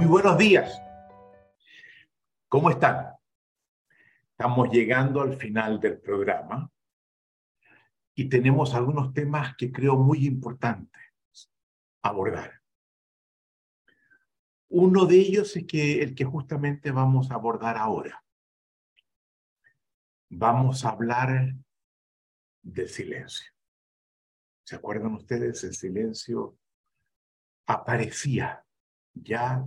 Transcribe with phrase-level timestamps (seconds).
[0.00, 0.80] Muy buenos días.
[2.48, 3.12] ¿Cómo están?
[4.30, 6.72] Estamos llegando al final del programa
[8.14, 11.52] y tenemos algunos temas que creo muy importantes
[12.00, 12.62] abordar.
[14.70, 18.24] Uno de ellos es que el que justamente vamos a abordar ahora.
[20.30, 21.54] Vamos a hablar
[22.62, 23.52] del silencio.
[24.64, 25.62] ¿Se acuerdan ustedes?
[25.62, 26.56] El silencio
[27.66, 28.64] aparecía
[29.12, 29.62] ya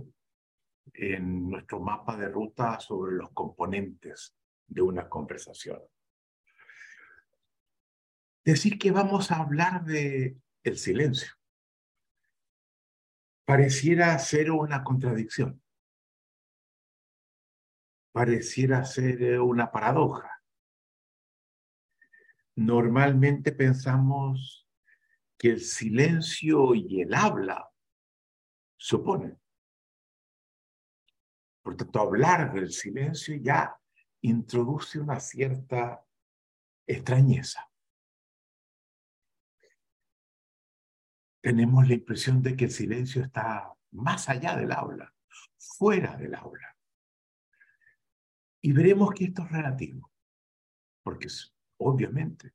[0.94, 4.34] en nuestro mapa de ruta sobre los componentes
[4.66, 5.80] de una conversación.
[8.44, 11.34] Decir que vamos a hablar de el silencio
[13.44, 15.62] pareciera ser una contradicción.
[18.12, 20.42] Pareciera ser una paradoja.
[22.56, 24.68] Normalmente pensamos
[25.36, 27.70] que el silencio y el habla
[28.76, 29.43] se oponen.
[31.64, 33.74] Por tanto, hablar del silencio ya
[34.20, 36.04] introduce una cierta
[36.86, 37.70] extrañeza.
[41.40, 45.14] Tenemos la impresión de que el silencio está más allá del aula,
[45.56, 46.76] fuera del aula.
[48.60, 50.12] Y veremos que esto es relativo,
[51.02, 51.28] porque
[51.78, 52.52] obviamente,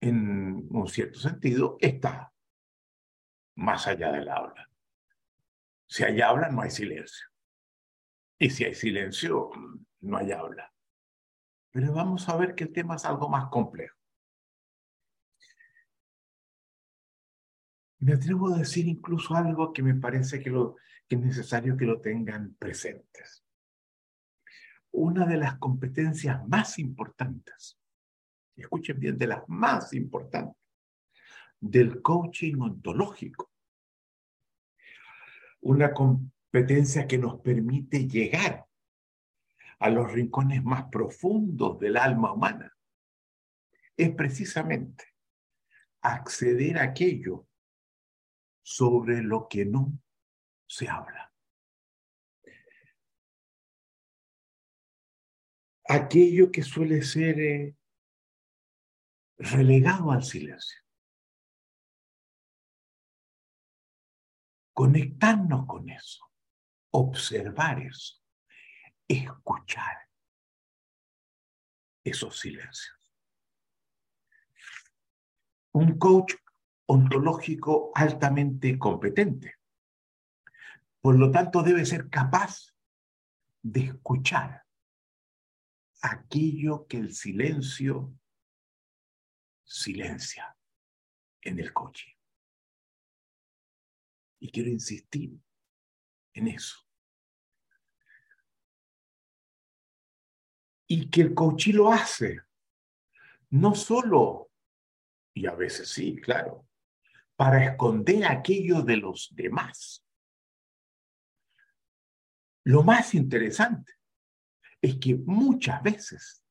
[0.00, 2.32] en un cierto sentido, está
[3.56, 4.70] más allá del aula.
[5.86, 7.31] Si hay habla, no hay silencio.
[8.42, 9.52] Y si hay silencio,
[10.00, 10.74] no hay habla.
[11.70, 13.96] Pero vamos a ver que el tema es algo más complejo.
[18.00, 20.74] Me atrevo a decir incluso algo que me parece que, lo,
[21.08, 23.44] que es necesario que lo tengan presentes.
[24.90, 27.78] Una de las competencias más importantes,
[28.56, 30.60] escuchen bien, de las más importantes
[31.60, 33.52] del coaching ontológico,
[35.60, 35.94] una,
[36.52, 38.68] competencia que nos permite llegar
[39.78, 42.76] a los rincones más profundos del alma humana
[43.96, 45.14] es precisamente
[46.02, 47.48] acceder a aquello
[48.62, 49.98] sobre lo que no
[50.66, 51.32] se habla.
[55.88, 57.76] Aquello que suele ser eh,
[59.38, 60.80] relegado al silencio.
[64.74, 66.31] Conectarnos con eso
[66.92, 68.22] observar eso,
[69.08, 70.08] escuchar
[72.04, 72.96] esos silencios.
[75.72, 76.34] Un coach
[76.86, 79.56] ontológico altamente competente.
[81.00, 82.74] Por lo tanto, debe ser capaz
[83.62, 84.64] de escuchar
[86.02, 88.12] aquello que el silencio
[89.64, 90.56] silencia
[91.40, 92.18] en el coche.
[94.40, 95.38] Y quiero insistir
[96.34, 96.76] en eso.
[100.86, 102.40] Y que el coachí lo hace,
[103.50, 104.50] no solo,
[105.34, 106.66] y a veces sí, claro,
[107.36, 110.06] para esconder aquello de los demás.
[112.64, 113.94] Lo más interesante
[114.80, 116.44] es que muchas veces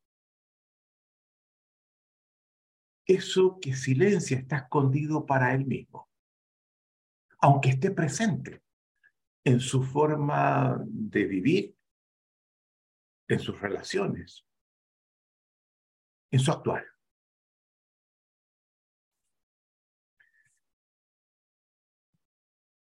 [3.05, 6.09] eso que silencia está escondido para él mismo,
[7.39, 8.63] aunque esté presente
[9.43, 11.75] en su forma de vivir,
[13.27, 14.45] en sus relaciones,
[16.31, 16.85] en su actual.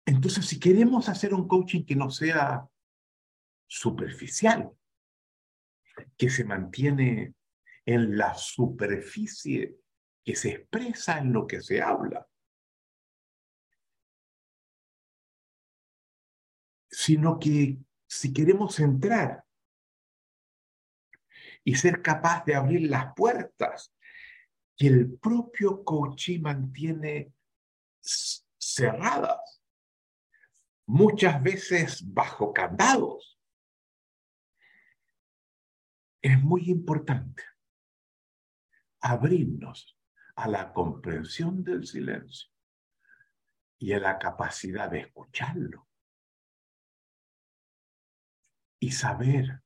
[0.06, 2.68] Entonces, si queremos hacer un coaching que no sea
[3.68, 4.72] superficial,
[6.18, 7.34] que se mantiene
[7.86, 9.78] en la superficie,
[10.24, 12.28] que se expresa en lo que se habla,
[17.02, 19.44] sino que si queremos entrar
[21.64, 23.92] y ser capaz de abrir las puertas
[24.78, 27.34] que el propio coachí mantiene
[28.60, 29.64] cerradas,
[30.86, 33.40] muchas veces bajo candados,
[36.22, 37.44] es muy importante
[39.00, 39.98] abrirnos
[40.36, 42.52] a la comprensión del silencio
[43.80, 45.88] y a la capacidad de escucharlo
[48.82, 49.62] y saber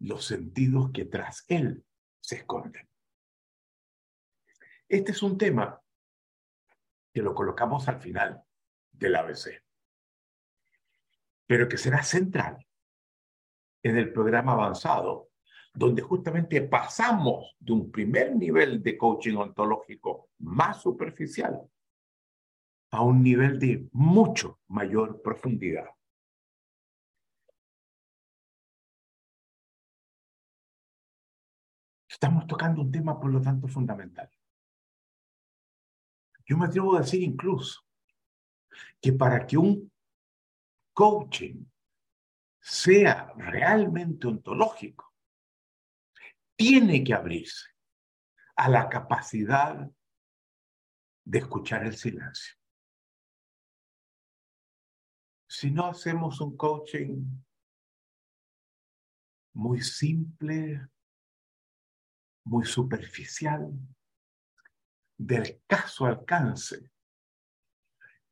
[0.00, 1.84] los sentidos que tras él
[2.20, 2.88] se esconden.
[4.88, 5.80] Este es un tema
[7.12, 8.42] que lo colocamos al final
[8.90, 9.62] del ABC,
[11.46, 12.66] pero que será central
[13.82, 15.30] en el programa avanzado,
[15.74, 21.60] donde justamente pasamos de un primer nivel de coaching ontológico más superficial
[22.92, 25.90] a un nivel de mucho mayor profundidad
[32.24, 34.30] Estamos tocando un tema, por lo tanto, fundamental.
[36.46, 37.82] Yo me atrevo a decir incluso
[38.98, 39.92] que para que un
[40.94, 41.66] coaching
[42.58, 45.12] sea realmente ontológico,
[46.56, 47.68] tiene que abrirse
[48.56, 49.86] a la capacidad
[51.26, 52.54] de escuchar el silencio.
[55.46, 57.22] Si no hacemos un coaching
[59.52, 60.88] muy simple,
[62.44, 63.70] muy superficial,
[65.16, 66.90] del caso alcance,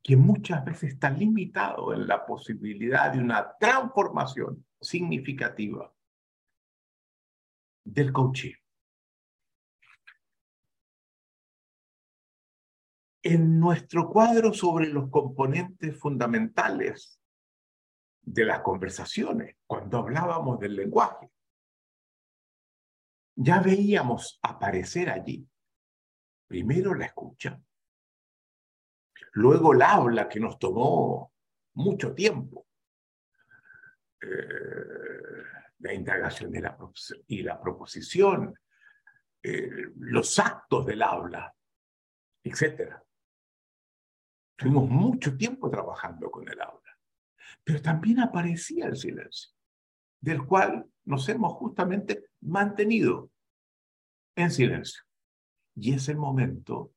[0.01, 5.93] que muchas veces está limitado en la posibilidad de una transformación significativa
[7.85, 8.53] del coaching.
[13.25, 17.21] En nuestro cuadro sobre los componentes fundamentales
[18.21, 21.32] de las conversaciones, cuando hablábamos del lenguaje,
[23.35, 25.47] ya veíamos aparecer allí.
[26.47, 27.59] Primero la escucha,
[29.33, 31.33] luego la habla que nos tomó
[31.73, 32.67] mucho tiempo,
[34.21, 35.43] eh,
[35.79, 36.77] la indagación la,
[37.27, 38.57] y la proposición,
[39.41, 41.53] eh, los actos del habla,
[42.43, 42.93] etc.
[44.55, 46.97] Tuvimos mucho tiempo trabajando con el habla,
[47.63, 49.51] pero también aparecía el silencio,
[50.23, 53.29] del cual nos hemos justamente mantenido
[54.37, 55.03] en silencio.
[55.75, 56.93] Y es el momento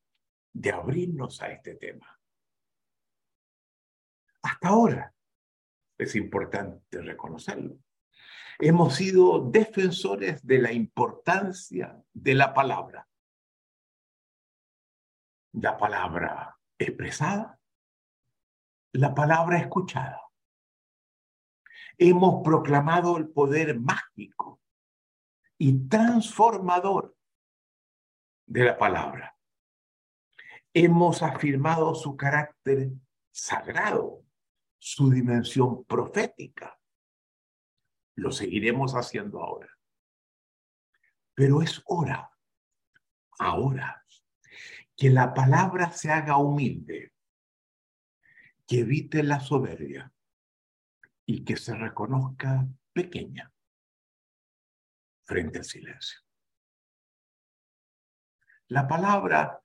[0.52, 2.06] de abrirnos a este tema.
[4.42, 5.12] Hasta ahora,
[5.98, 7.76] es importante reconocerlo,
[8.60, 13.08] hemos sido defensores de la importancia de la palabra.
[15.52, 17.58] La palabra expresada,
[18.92, 20.25] la palabra escuchada.
[21.98, 24.60] Hemos proclamado el poder mágico
[25.58, 27.16] y transformador
[28.46, 29.36] de la palabra.
[30.74, 32.90] Hemos afirmado su carácter
[33.30, 34.24] sagrado,
[34.78, 36.78] su dimensión profética.
[38.14, 39.70] Lo seguiremos haciendo ahora.
[41.34, 42.30] Pero es hora,
[43.38, 44.04] ahora,
[44.96, 47.12] que la palabra se haga humilde,
[48.66, 50.12] que evite la soberbia
[51.26, 53.52] y que se reconozca pequeña
[55.24, 56.20] frente al silencio.
[58.68, 59.60] La palabra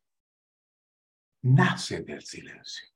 [1.44, 2.88] nace del silencio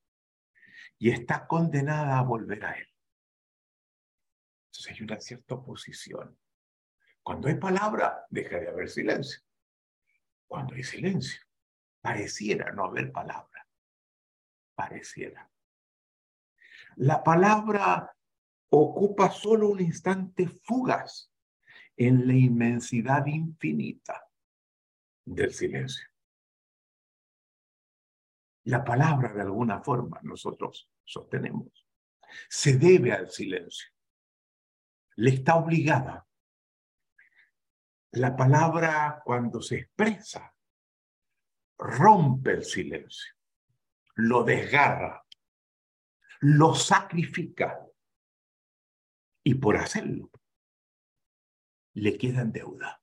[0.98, 2.88] y está condenada a volver a él.
[4.66, 6.38] Entonces hay una cierta oposición.
[7.22, 9.42] Cuando hay palabra, deja de haber silencio.
[10.48, 11.42] Cuando hay silencio,
[12.02, 13.68] pareciera no haber palabra.
[14.76, 15.50] Pareciera.
[16.98, 18.16] La palabra
[18.70, 21.32] ocupa solo un instante fugaz
[21.96, 24.28] en la inmensidad infinita
[25.24, 26.08] del silencio.
[28.66, 31.88] La palabra, de alguna forma, nosotros sostenemos,
[32.50, 33.90] se debe al silencio.
[35.18, 36.28] Le está obligada.
[38.12, 40.54] La palabra, cuando se expresa,
[41.78, 43.36] rompe el silencio,
[44.16, 45.24] lo desgarra,
[46.42, 47.85] lo sacrifica.
[49.48, 50.32] Y por hacerlo,
[51.94, 53.02] le queda en deuda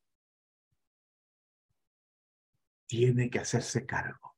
[2.93, 4.37] tiene que hacerse cargo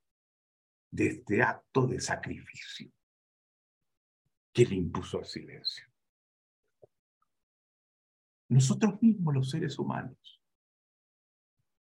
[0.88, 2.88] de este acto de sacrificio
[4.52, 5.84] que le impuso el silencio.
[8.49, 10.40] Nosotros mismos, los seres humanos,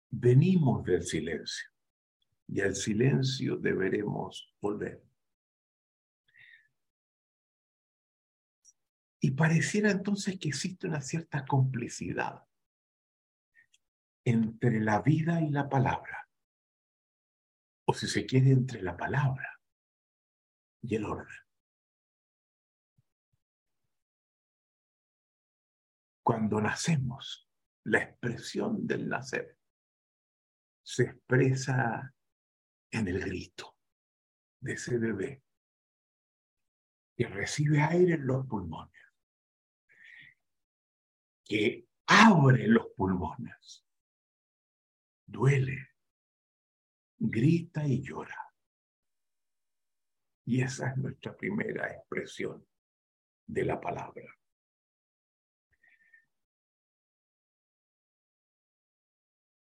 [0.09, 1.69] venimos del silencio
[2.47, 5.03] y al silencio deberemos volver.
[9.23, 12.43] Y pareciera entonces que existe una cierta complicidad
[14.25, 16.27] entre la vida y la palabra
[17.85, 19.59] o si se quiere entre la palabra
[20.81, 21.37] y el orden.
[26.23, 27.49] Cuando nacemos,
[27.83, 29.57] la expresión del nacer
[30.83, 32.13] se expresa
[32.91, 33.75] en el grito
[34.61, 35.43] de ese bebé
[37.17, 38.90] que recibe aire en los pulmones,
[41.51, 43.85] que abre los pulmones,
[45.25, 45.89] duele,
[47.19, 48.53] grita y llora.
[50.45, 52.65] Y esa es nuestra primera expresión
[53.45, 54.33] de la palabra.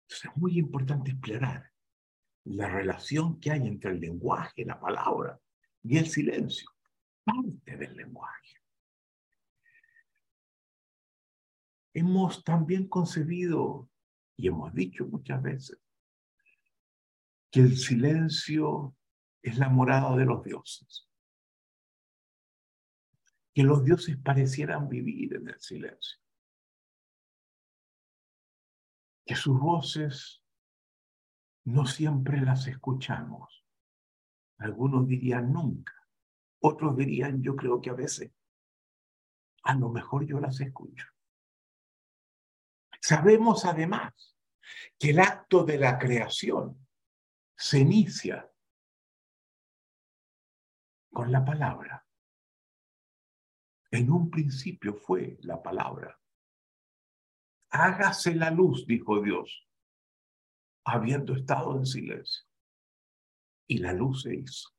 [0.03, 1.73] Entonces es muy importante explorar
[2.45, 5.37] la relación que hay entre el lenguaje, la palabra
[5.83, 6.71] y el silencio,
[7.25, 8.60] parte del lenguaje.
[11.93, 13.89] Hemos también concebido
[14.37, 15.79] Y hemos dicho muchas veces
[17.51, 18.95] que el silencio
[19.41, 21.09] es la morada de los dioses.
[23.53, 26.19] Que los dioses parecieran vivir en el silencio.
[29.25, 30.41] Que sus voces
[31.65, 33.65] no siempre las escuchamos.
[34.57, 35.93] Algunos dirían nunca.
[36.59, 38.31] Otros dirían, yo creo que a veces,
[39.63, 41.07] a lo mejor yo las escucho.
[43.01, 44.37] Sabemos además
[44.99, 46.87] que el acto de la creación
[47.57, 48.49] se inicia
[51.11, 52.05] con la palabra.
[53.89, 56.17] En un principio fue la palabra.
[57.71, 59.67] Hágase la luz, dijo Dios,
[60.85, 62.45] habiendo estado en silencio.
[63.67, 64.69] Y la luz se hizo.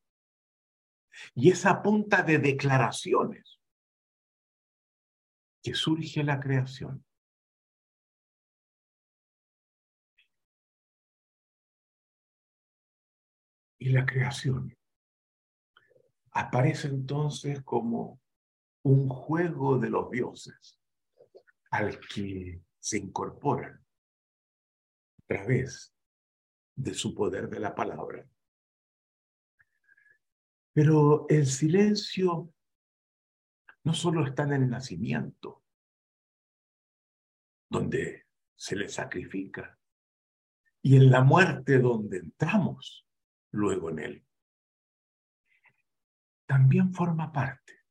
[1.35, 3.61] Y esa punta de declaraciones
[5.63, 7.05] que surge la creación.
[13.83, 14.79] Y la creación
[16.31, 18.21] aparece entonces como
[18.85, 20.81] un juego de los dioses
[21.69, 23.85] al que se incorporan
[25.19, 25.93] a través
[26.77, 28.25] de su poder de la palabra.
[30.73, 32.55] Pero el silencio
[33.83, 35.65] no solo está en el nacimiento,
[37.69, 39.77] donde se le sacrifica,
[40.83, 43.09] y en la muerte donde entramos
[43.53, 44.27] luego en él.
[46.47, 47.85] También forma parte,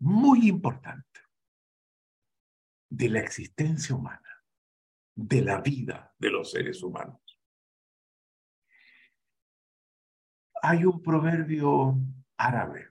[0.00, 1.20] muy importante,
[2.88, 4.44] de la existencia humana,
[5.14, 7.24] de la vida de los seres humanos.
[10.64, 11.94] hay un proverbio
[12.38, 12.88] árabe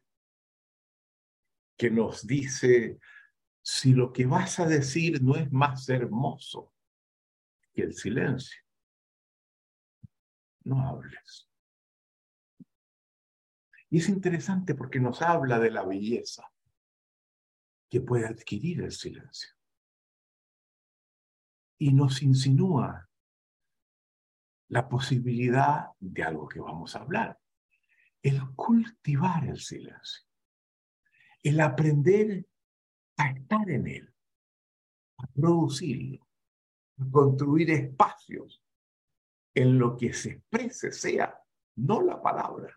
[1.75, 2.99] que nos dice,
[3.63, 6.71] si lo que vas a decir no es más hermoso
[7.73, 8.61] que el silencio,
[10.65, 11.49] no hables.
[13.93, 16.51] Y es interesante porque nos habla de la belleza
[17.87, 19.51] que puede adquirir el silencio.
[21.77, 23.07] Y nos insinúa
[24.69, 27.39] la posibilidad de algo que vamos a hablar
[28.23, 30.23] el cultivar el silencio,
[31.43, 32.47] el aprender
[33.17, 34.15] a estar en él,
[35.19, 36.27] a producirlo,
[36.97, 38.63] a construir espacios
[39.53, 41.39] en lo que se exprese sea
[41.75, 42.75] no la palabra,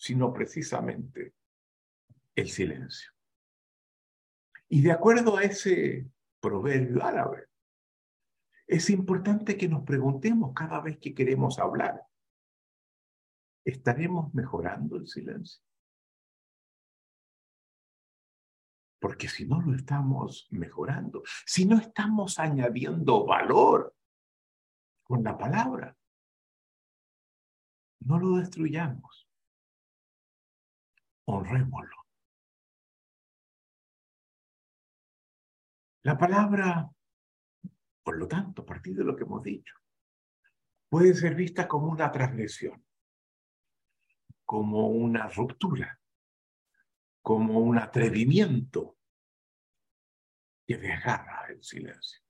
[0.00, 1.34] sino precisamente
[2.34, 3.12] el silencio.
[4.66, 7.48] Y de acuerdo a ese proverbio árabe,
[8.66, 12.02] es importante que nos preguntemos cada vez que queremos hablar,
[13.62, 15.62] ¿estaremos mejorando el silencio?
[19.00, 23.94] Porque si no lo estamos mejorando, si no estamos añadiendo valor
[25.02, 25.94] con la palabra,
[28.00, 29.29] no lo destruyamos.
[31.32, 31.96] Honrémoslo.
[36.02, 36.90] La palabra,
[38.02, 39.74] por lo tanto, a partir de lo que hemos dicho,
[40.88, 42.82] puede ser vista como una transgresión
[44.50, 46.00] como una ruptura,
[47.22, 48.98] como un atrevimiento
[50.66, 52.20] que desgarra el silencio.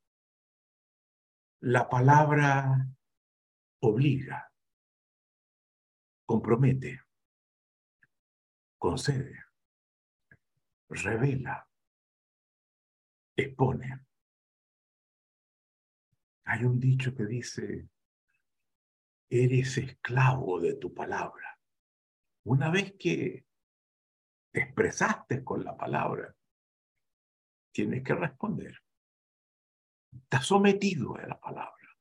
[1.61, 2.87] La palabra
[3.81, 4.53] obliga,
[6.27, 7.01] compromete,
[8.81, 9.45] concede,
[10.89, 11.69] revela,
[13.37, 14.07] expone.
[16.45, 17.91] Hay un dicho que dice,
[19.29, 21.61] eres esclavo de tu palabra.
[22.45, 23.45] Una vez que
[24.51, 26.35] te expresaste con la palabra,
[27.73, 28.83] tienes que responder.
[30.11, 31.99] Estás sometido a la palabra.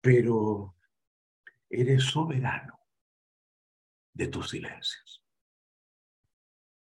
[0.00, 0.76] Pero
[1.68, 2.83] eres soberano
[4.14, 5.22] de tus silencios.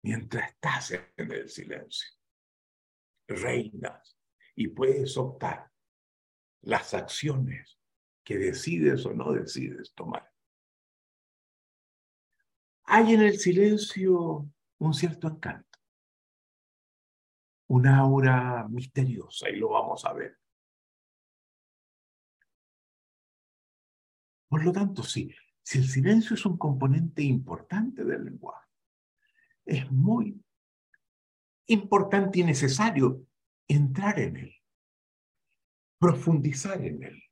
[0.03, 2.09] Mientras estás en el silencio,
[3.27, 4.17] reinas
[4.55, 5.71] y puedes optar
[6.61, 7.79] las acciones
[8.23, 10.29] que decides o no decides tomar.
[12.85, 14.49] Hay en el silencio
[14.79, 15.79] un cierto encanto,
[17.67, 20.37] una aura misteriosa, y lo vamos a ver.
[24.49, 28.67] Por lo tanto, sí, si el silencio es un componente importante del lenguaje,
[29.65, 30.43] es muy
[31.67, 33.25] importante y necesario
[33.67, 34.55] entrar en él,
[35.97, 37.23] profundizar en él,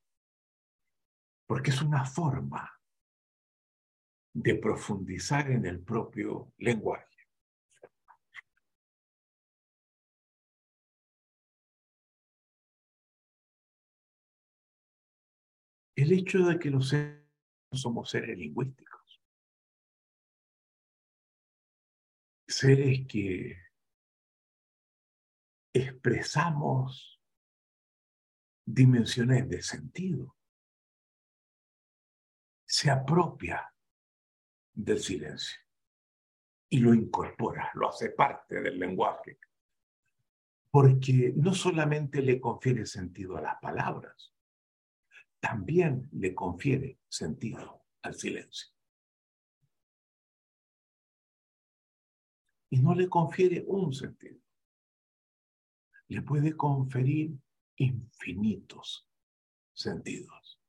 [1.45, 2.71] porque es una forma
[4.33, 7.11] de profundizar en el propio lenguaje.
[16.01, 17.20] el hecho de que los seres
[17.77, 19.21] somos seres lingüísticos.
[22.47, 23.57] Seres que
[25.73, 27.21] expresamos
[28.65, 30.35] dimensiones de sentido.
[32.65, 33.73] Se apropia
[34.73, 35.59] del silencio
[36.69, 39.39] y lo incorpora, lo hace parte del lenguaje.
[40.69, 44.33] Porque no solamente le confiere sentido a las palabras,
[45.41, 48.69] también le confiere sentido al silencio.
[52.69, 54.39] Y no le confiere un sentido,
[56.07, 57.37] le puede conferir
[57.75, 59.07] infinitos
[59.73, 60.59] sentidos.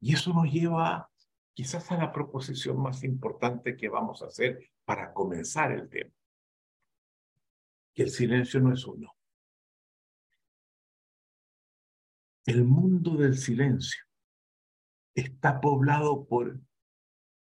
[0.00, 1.10] Y eso nos lleva
[1.54, 6.14] quizás a la proposición más importante que vamos a hacer para comenzar el tema.
[7.94, 9.17] Que el silencio no es uno.
[12.48, 14.02] El mundo del silencio
[15.14, 16.58] está poblado por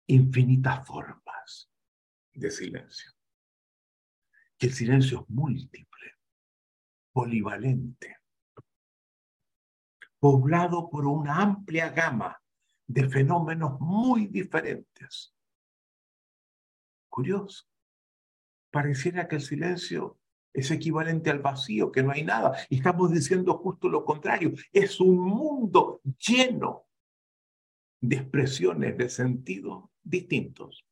[0.09, 1.70] infinitas formas
[2.32, 3.12] de silencio.
[4.59, 6.16] Que el silencio es múltiple,
[7.12, 8.16] polivalente,
[10.18, 12.42] poblado por una amplia gama
[12.85, 15.32] de fenómenos muy diferentes.
[17.09, 17.64] Curioso.
[18.73, 20.19] Pareciera que el silencio
[20.52, 22.57] es equivalente al vacío, que no hay nada.
[22.69, 24.52] Y estamos diciendo justo lo contrario.
[24.73, 26.87] Es un mundo lleno
[28.00, 30.87] de expresiones de sentido distintos.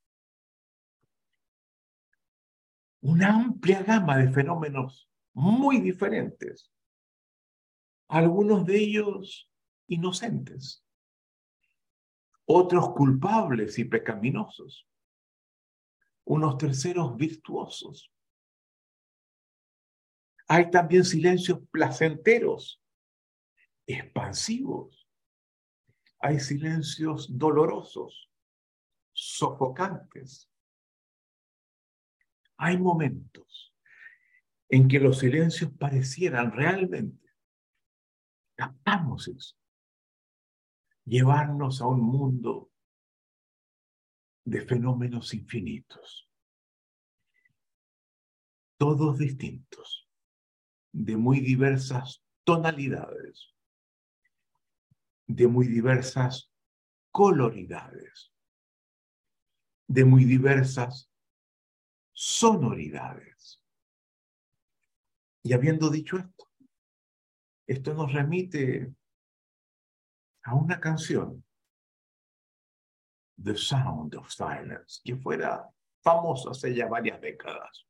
[3.00, 6.71] Una amplia gama de fenómenos muy diferentes.
[8.09, 9.50] Algunos de ellos
[9.87, 10.85] inocentes
[12.50, 14.89] otros culpables y pecaminosos,
[16.25, 18.11] unos terceros virtuosos.
[20.49, 22.82] Hay también silencios placenteros,
[23.87, 25.06] expansivos.
[26.21, 28.30] Hay silencios dolorosos,
[29.13, 30.50] sofocantes.
[32.56, 33.75] Hay momentos
[34.71, 37.30] en que los silencios parecieran realmente,
[38.56, 39.54] captamos eso,
[41.04, 42.71] llevarnos a un mundo
[44.45, 46.28] de fenómenos infinitos,
[48.78, 50.07] todos distintos,
[50.93, 53.55] de muy diversas tonalidades,
[55.27, 56.51] de muy diversas
[57.11, 58.33] coloridades,
[59.87, 61.11] de muy diversas
[62.13, 63.63] sonoridades.
[65.43, 66.49] Y habiendo dicho esto,
[67.67, 68.95] esto nos remite
[70.45, 71.45] a una canción,
[73.43, 75.69] The Sound of Silence, que fuera
[76.03, 77.88] famosa hace ya varias décadas.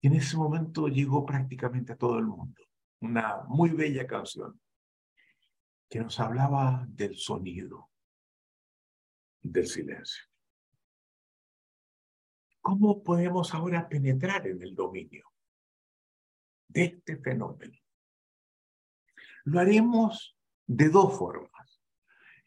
[0.00, 2.62] Y en ese momento llegó prácticamente a todo el mundo.
[3.00, 4.60] Una muy bella canción
[5.88, 7.90] que nos hablaba del sonido,
[9.42, 10.24] del silencio.
[12.60, 15.26] ¿Cómo podemos ahora penetrar en el dominio
[16.68, 17.76] de este fenómeno?
[19.44, 20.36] Lo haremos
[20.66, 21.82] de dos formas.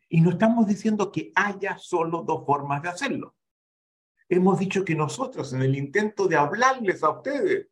[0.07, 3.35] Y no estamos diciendo que haya solo dos formas de hacerlo.
[4.29, 7.67] Hemos dicho que nosotros en el intento de hablarles a ustedes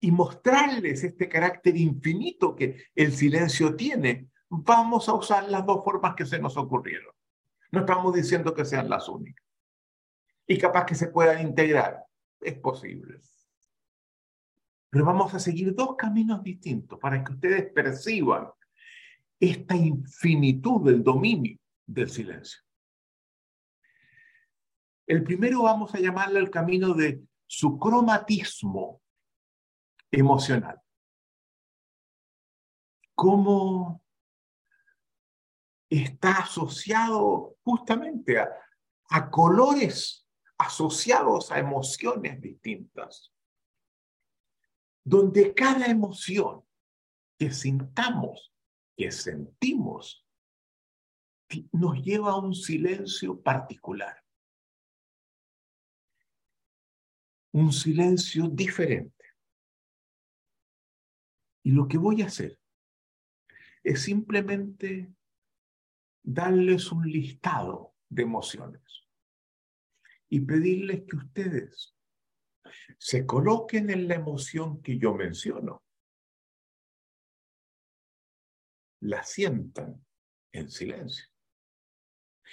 [0.00, 6.14] y mostrarles este carácter infinito que el silencio tiene, vamos a usar las dos formas
[6.14, 7.12] que se nos ocurrieron.
[7.70, 9.44] No estamos diciendo que sean las únicas.
[10.46, 12.04] Y capaz que se puedan integrar.
[12.40, 13.20] Es posible.
[14.90, 18.48] Pero vamos a seguir dos caminos distintos para que ustedes perciban
[19.38, 22.60] esta infinitud del dominio del silencio.
[25.08, 29.00] El primero vamos a llamarle el camino de su cromatismo
[30.10, 30.78] emocional.
[33.14, 34.02] Cómo
[35.88, 38.50] está asociado justamente a,
[39.08, 43.32] a colores asociados a emociones distintas
[45.02, 46.62] donde cada emoción
[47.38, 48.52] que sintamos,
[48.94, 50.26] que sentimos,
[51.72, 54.22] nos lleva a un silencio particular.
[57.58, 59.24] Un silencio diferente.
[61.64, 62.56] Y lo que voy a hacer
[63.82, 65.12] es simplemente
[66.22, 69.08] darles un listado de emociones
[70.28, 71.96] y pedirles que ustedes
[72.96, 75.82] se coloquen en la emoción que yo menciono,
[79.00, 80.06] la sientan
[80.52, 81.26] en silencio.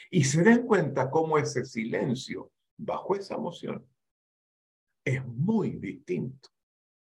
[0.09, 3.87] Y se den cuenta cómo ese silencio bajo esa emoción
[5.05, 6.49] es muy distinto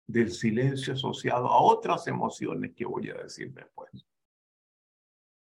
[0.06, 3.92] del silencio asociado a otras emociones que voy a decir después.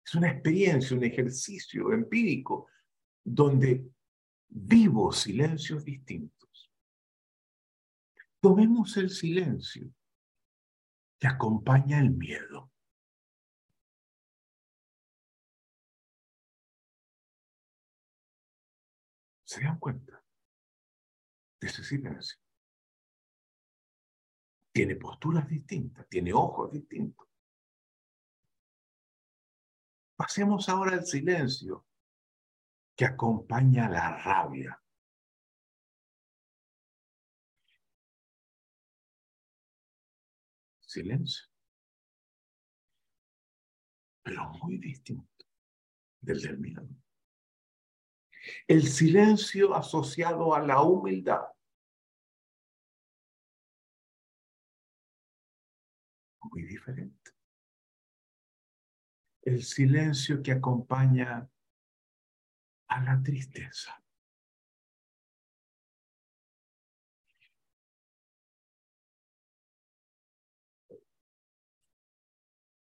[0.06, 2.68] Es una experiencia, un ejercicio empírico
[3.24, 3.84] donde
[4.48, 6.70] vivo silencios distintos.
[8.40, 9.92] Tomemos el silencio
[11.18, 12.70] que acompaña el miedo.
[19.44, 20.22] ¿Se dan cuenta
[21.60, 22.43] de ese silencio?
[24.74, 27.28] Tiene posturas distintas, tiene ojos distintos.
[30.16, 31.86] Pasemos ahora al silencio
[32.96, 34.82] que acompaña la rabia.
[40.80, 41.46] Silencio.
[44.24, 45.46] Pero muy distinto
[46.20, 46.88] del del miedo.
[48.66, 51.53] El silencio asociado a la humildad.
[56.54, 57.32] Muy diferente.
[59.42, 61.50] El silencio que acompaña
[62.86, 64.00] a la tristeza.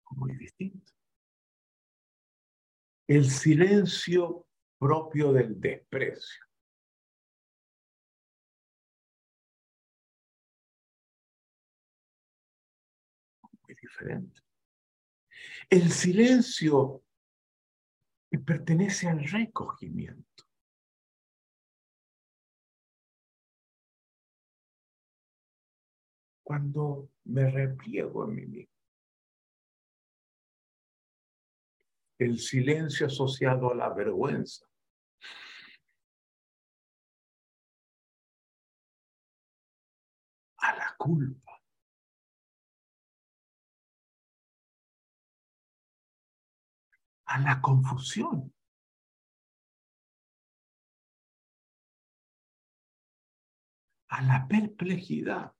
[0.09, 0.91] Muy distinto.
[3.07, 4.45] El silencio
[4.77, 6.42] propio del desprecio.
[15.69, 17.03] El silencio
[18.39, 20.43] pertenece al recogimiento.
[26.43, 28.73] Cuando me repliego en mí mismo.
[32.19, 34.65] El silencio asociado a la vergüenza.
[40.57, 41.52] A la culpa.
[47.33, 48.53] A la confusión.
[54.07, 55.55] a la perplejidad,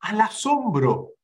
[0.00, 1.14] al asombro.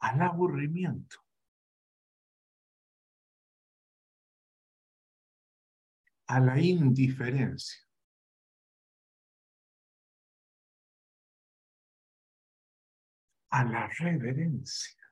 [0.00, 1.18] al aburrimiento.
[6.26, 7.85] a la indiferencia.
[13.50, 15.02] A la reverencia,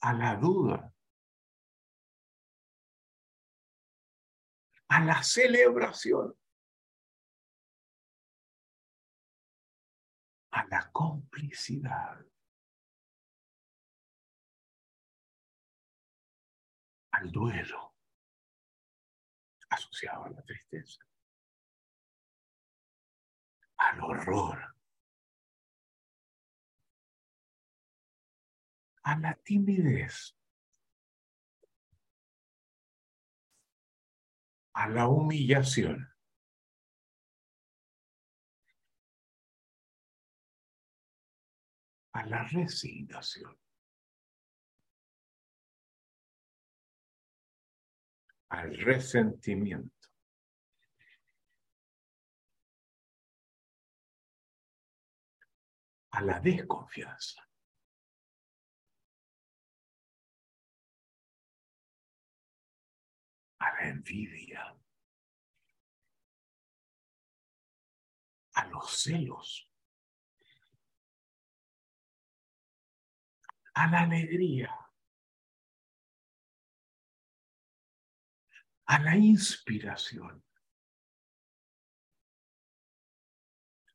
[0.00, 0.92] a la duda,
[4.88, 6.36] a la celebración,
[10.52, 12.24] a la complicidad,
[17.12, 17.94] al duelo
[19.70, 21.04] asociado a la tristeza
[23.78, 24.74] al horror,
[29.02, 30.36] a la timidez,
[34.74, 36.16] a la humillación.
[42.16, 43.58] a la resignación,
[48.48, 49.95] al resentimiento.
[56.16, 57.42] A la desconfianza.
[63.58, 64.74] A la envidia.
[68.54, 69.70] A los celos.
[73.74, 74.74] A la alegría.
[78.86, 80.42] A la inspiración.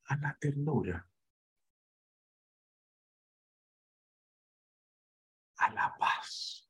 [0.05, 1.10] A la ternura.
[5.61, 6.67] A la paz,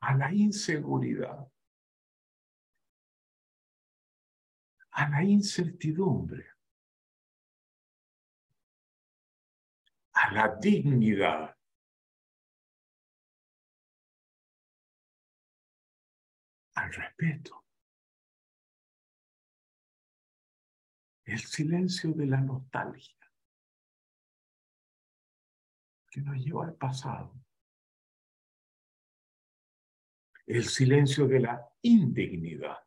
[0.00, 1.50] a la inseguridad,
[4.90, 6.44] a la incertidumbre,
[10.12, 11.56] a la dignidad.
[16.76, 17.64] al respeto.
[21.24, 23.15] El silencio de la nostalgia
[26.16, 27.30] que nos lleva al pasado.
[30.46, 32.78] El silencio de la indignidad.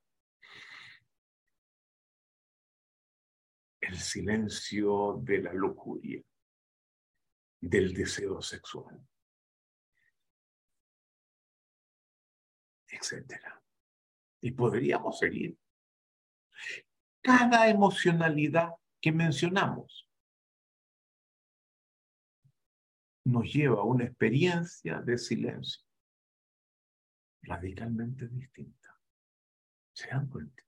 [3.79, 6.23] El silencio de la lujuria.
[7.61, 9.05] del deseo sexual,
[12.87, 13.61] etcétera.
[14.39, 15.59] Y podríamos seguir.
[17.21, 18.69] Cada emocionalidad
[19.01, 20.08] que mencionamos
[23.25, 25.83] nos lleva a una experiencia de silencio
[27.43, 28.99] radicalmente distinta.
[29.93, 30.63] ¿Se dan cuenta?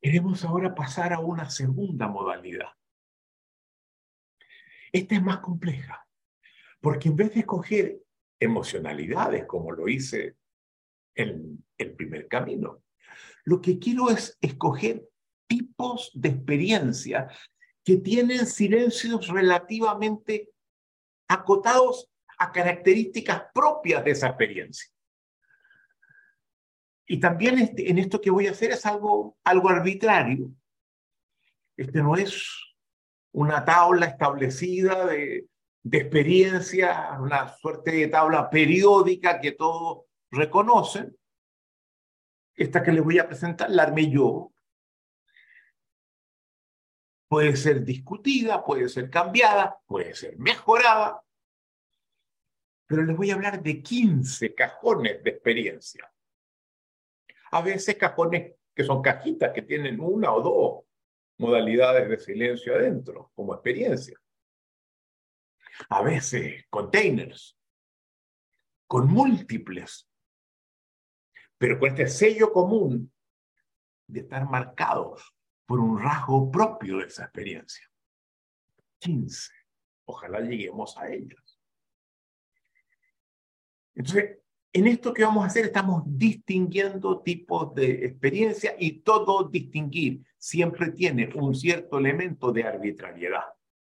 [0.00, 2.68] Queremos ahora pasar a una segunda modalidad.
[4.92, 6.06] Esta es más compleja,
[6.80, 8.00] porque en vez de escoger
[8.38, 10.36] emocionalidades como lo hice
[11.14, 12.82] en el primer camino,
[13.44, 15.08] lo que quiero es escoger
[15.46, 17.28] tipos de experiencia
[17.84, 20.50] que tienen silencios relativamente
[21.28, 24.90] acotados a características propias de esa experiencia.
[27.06, 30.50] Y también este, en esto que voy a hacer es algo, algo arbitrario.
[31.76, 32.50] Este no es
[33.32, 35.46] una tabla establecida de,
[35.82, 41.14] de experiencia, una suerte de tabla periódica que todos reconocen.
[42.56, 44.53] Esta que les voy a presentar la armé yo.
[47.34, 51.20] Puede ser discutida, puede ser cambiada, puede ser mejorada,
[52.86, 56.14] pero les voy a hablar de 15 cajones de experiencia.
[57.50, 60.84] A veces cajones que son cajitas que tienen una o dos
[61.38, 64.16] modalidades de silencio adentro como experiencia.
[65.88, 67.58] A veces containers
[68.86, 70.08] con múltiples,
[71.58, 73.12] pero con este sello común
[74.06, 75.33] de estar marcados
[75.66, 77.88] por un rasgo propio de esa experiencia.
[78.98, 79.50] 15.
[80.06, 81.58] Ojalá lleguemos a ellas.
[83.94, 84.38] Entonces,
[84.72, 90.90] en esto que vamos a hacer estamos distinguiendo tipos de experiencia y todo distinguir siempre
[90.90, 93.44] tiene un cierto elemento de arbitrariedad,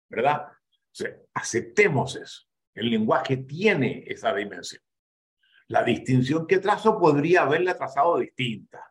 [0.09, 0.47] ¿verdad?
[0.47, 2.47] O sea, aceptemos eso.
[2.73, 4.81] El lenguaje tiene esa dimensión.
[5.67, 8.90] La distinción que trazo podría haberla trazado distinta.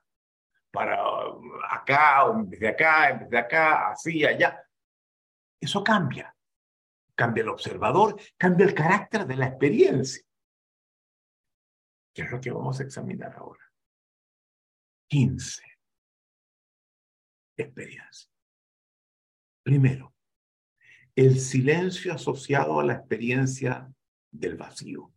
[0.70, 0.96] Para
[1.70, 4.62] acá, o desde acá, desde acá, así, allá.
[5.60, 6.34] Eso cambia.
[7.14, 10.24] Cambia el observador, cambia el carácter de la experiencia
[12.12, 13.64] que es lo que vamos a examinar ahora.
[15.08, 15.62] 15
[17.56, 18.30] experiencias.
[19.62, 20.14] Primero,
[21.14, 23.92] el silencio asociado a la experiencia
[24.30, 25.12] del vacío,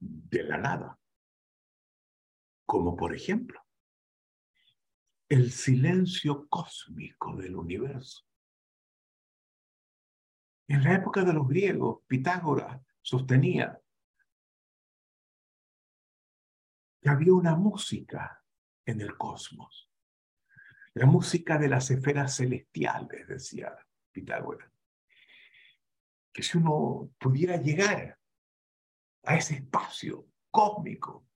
[0.00, 0.98] de la nada,
[2.66, 3.64] como por ejemplo
[5.28, 8.24] el silencio cósmico del universo.
[10.68, 13.80] En la época de los griegos, Pitágoras sostenía
[17.00, 18.42] que había una música
[18.86, 19.90] en el cosmos.
[20.94, 23.76] La música de las esferas celestiales, decía
[24.12, 24.70] Pitágoras.
[26.32, 28.18] Que si uno pudiera llegar
[29.24, 31.26] a ese espacio cósmico,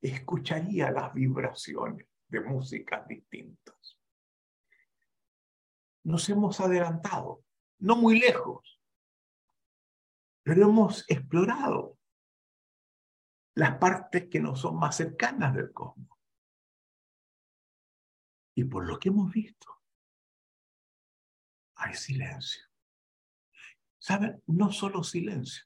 [0.00, 3.98] escucharía las vibraciones de músicas distintas.
[6.04, 7.44] Nos hemos adelantado,
[7.80, 8.80] no muy lejos,
[10.42, 11.98] pero hemos explorado
[13.54, 16.18] las partes que no son más cercanas del cosmos.
[18.54, 19.82] Y por lo que hemos visto,
[21.76, 22.64] hay silencio.
[23.98, 24.42] ¿Saben?
[24.46, 25.64] No solo silencio.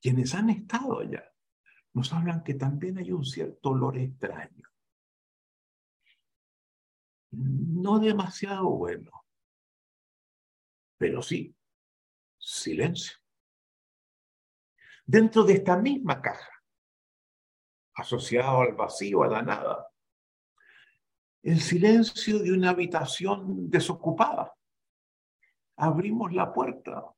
[0.00, 1.35] Quienes han estado allá
[1.96, 4.68] nos hablan que también hay un cierto olor extraño.
[7.30, 9.24] No demasiado bueno,
[10.98, 11.56] pero sí,
[12.38, 13.16] silencio
[15.06, 16.50] dentro de esta misma caja,
[17.94, 19.88] asociado al vacío, a la nada.
[21.42, 24.52] El silencio de una habitación desocupada.
[25.78, 27.10] Abrimos la puerta,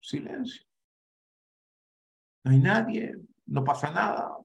[0.00, 0.66] silencio.
[2.42, 3.14] No hay nadie,
[3.46, 4.38] no pasa nada.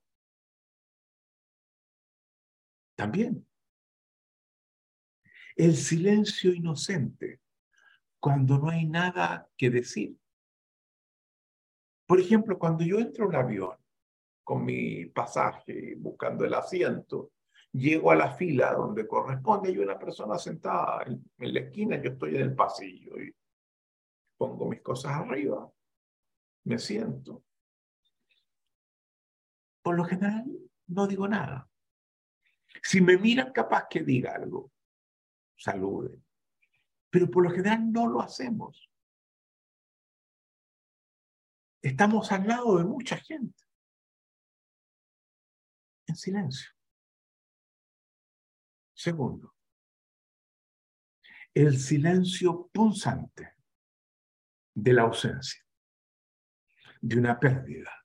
[2.95, 3.45] También.
[5.55, 7.41] El silencio inocente,
[8.19, 10.17] cuando no hay nada que decir.
[12.05, 13.77] Por ejemplo, cuando yo entro a un avión
[14.43, 17.31] con mi pasaje, buscando el asiento,
[17.71, 22.35] llego a la fila donde corresponde, hay una persona sentada en, la esquina, yo estoy
[22.35, 23.33] en el pasillo y
[24.37, 25.71] pongo mis cosas arriba,
[26.65, 27.43] me siento.
[29.89, 30.45] Por lo general,
[30.85, 31.67] no digo nada.
[32.83, 34.71] Si me miran, capaz que diga algo,
[35.57, 36.21] salude.
[37.09, 38.87] Pero por lo general no lo hacemos
[41.81, 43.63] estamos al lado de mucha gente,
[46.05, 46.69] en silencio.
[48.93, 49.55] Segundo,
[51.51, 53.55] el silencio punzante
[54.75, 55.65] de la ausencia,
[57.01, 57.98] de una pérdida,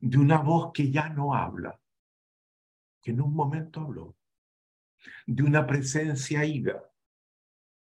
[0.00, 1.78] de una voz que ya no habla,
[3.02, 4.16] que en un momento habló,
[5.26, 6.82] de una presencia ida,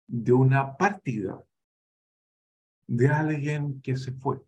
[0.06, 1.42] de una partida,
[2.86, 4.40] de alguien que se fue.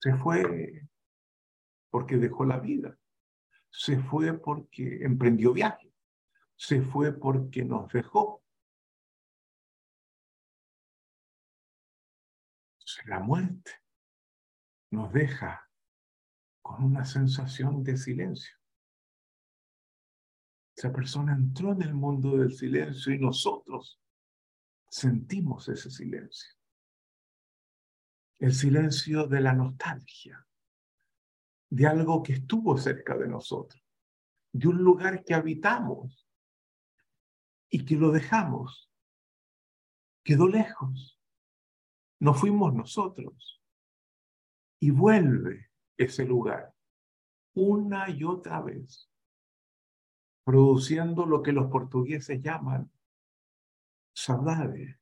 [0.00, 0.86] Se fue
[1.90, 2.98] porque dejó la vida,
[3.70, 5.92] se fue porque emprendió viaje,
[6.56, 8.42] se fue porque nos dejó.
[13.06, 13.81] la muerte
[14.92, 15.68] nos deja
[16.60, 18.56] con una sensación de silencio.
[20.76, 24.00] Esa persona entró en el mundo del silencio y nosotros
[24.88, 26.50] sentimos ese silencio.
[28.38, 30.46] El silencio de la nostalgia,
[31.70, 33.82] de algo que estuvo cerca de nosotros,
[34.52, 36.28] de un lugar que habitamos
[37.70, 38.90] y que lo dejamos.
[40.22, 41.18] Quedó lejos.
[42.20, 43.61] No fuimos nosotros.
[44.82, 46.74] Y vuelve ese lugar
[47.54, 49.08] una y otra vez,
[50.44, 52.90] produciendo lo que los portugueses llaman
[54.12, 54.98] saudade.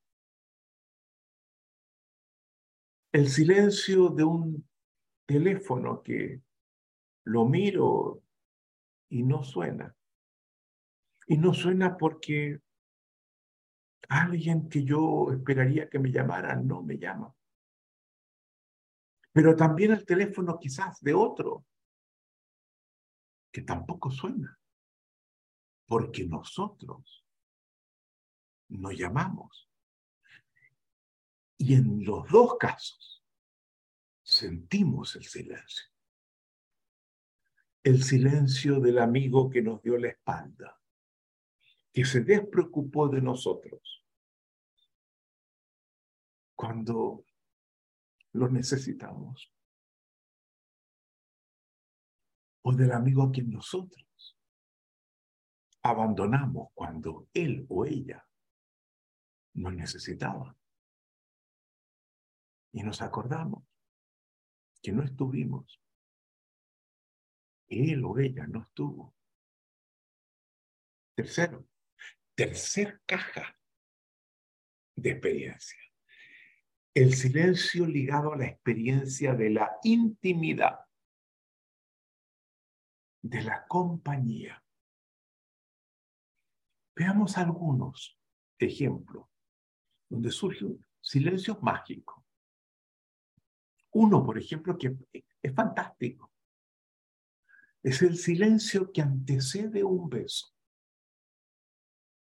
[3.11, 4.69] El silencio de un
[5.25, 6.43] teléfono que
[7.23, 8.21] lo miro
[9.09, 9.95] y no suena.
[11.25, 12.61] Y no suena porque
[14.09, 17.33] alguien que yo esperaría que me llamara no me llama.
[19.33, 21.65] Pero también el teléfono quizás de otro
[23.51, 24.57] que tampoco suena.
[25.85, 27.25] Porque nosotros
[28.69, 29.69] nos llamamos.
[31.57, 33.23] Y en los dos casos
[34.23, 35.91] sentimos el silencio.
[37.83, 40.79] El silencio del amigo que nos dio la espalda,
[41.91, 44.05] que se despreocupó de nosotros
[46.55, 47.25] cuando
[48.33, 49.51] lo necesitamos.
[52.63, 54.37] O del amigo a quien nosotros
[55.83, 58.25] abandonamos cuando él o ella
[59.53, 60.55] nos necesitaba.
[62.73, 63.63] Y nos acordamos
[64.81, 65.81] que no estuvimos.
[67.67, 69.15] Él o ella no estuvo.
[71.15, 71.67] Tercero,
[72.35, 73.57] tercer caja
[74.95, 75.90] de experiencia.
[76.93, 80.79] El silencio ligado a la experiencia de la intimidad,
[83.21, 84.61] de la compañía.
[86.93, 88.19] Veamos algunos
[88.59, 89.25] ejemplos
[90.09, 92.25] donde surge un silencio mágico.
[93.91, 94.93] Uno, por ejemplo, que
[95.41, 96.31] es fantástico.
[97.81, 100.53] Es el silencio que antecede un beso.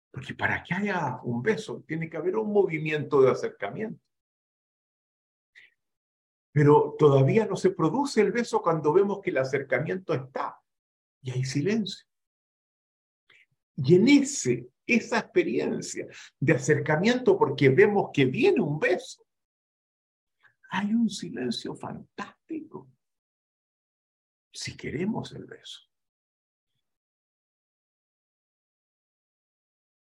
[0.09, 4.01] Porque para que haya un beso tiene que haber un movimiento de acercamiento.
[6.53, 10.57] Pero todavía no se produce el beso cuando vemos que el acercamiento está
[11.21, 12.05] y hay silencio.
[13.75, 16.07] Y en ese esa experiencia
[16.39, 19.25] de acercamiento porque vemos que viene un beso,
[20.69, 22.89] hay un silencio fantástico
[24.51, 25.81] si queremos el beso.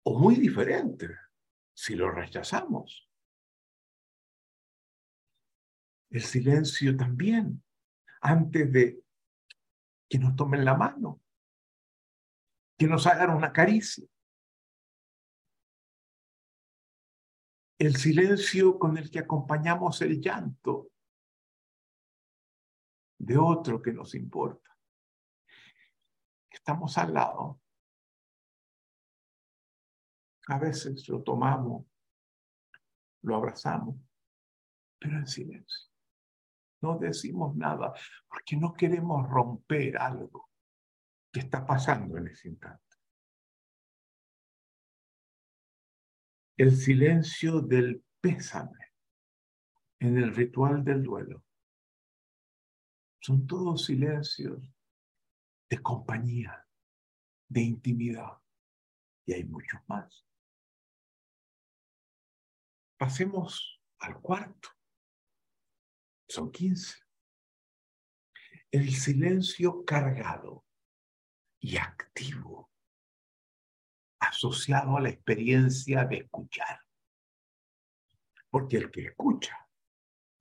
[0.03, 1.09] O muy diferente
[1.73, 3.06] si lo rechazamos.
[6.09, 7.63] El silencio también,
[8.21, 9.03] antes de
[10.09, 11.21] que nos tomen la mano,
[12.77, 14.07] que nos hagan una caricia.
[17.79, 20.89] el silencio con el que acompañamos el llanto
[23.19, 24.75] de otro que nos importa.
[26.49, 27.61] Estamos al lado.
[30.47, 31.85] A veces lo tomamos,
[33.21, 33.95] lo abrazamos,
[34.97, 35.96] pero en silencio.
[36.81, 37.93] No decimos nada
[38.27, 40.49] porque no queremos romper algo
[41.31, 42.87] que está pasando en ese instante.
[46.57, 48.93] el silencio del pésame
[49.99, 51.43] en el ritual del duelo.
[53.21, 54.63] Son todos silencios
[55.69, 56.67] de compañía,
[57.47, 58.39] de intimidad.
[59.25, 60.25] Y hay muchos más.
[62.97, 64.69] Pasemos al cuarto.
[66.27, 66.97] Son quince.
[68.71, 70.65] El silencio cargado
[71.59, 72.69] y activo
[74.19, 76.81] asociado a la experiencia de escuchar.
[78.49, 79.67] Porque el que escucha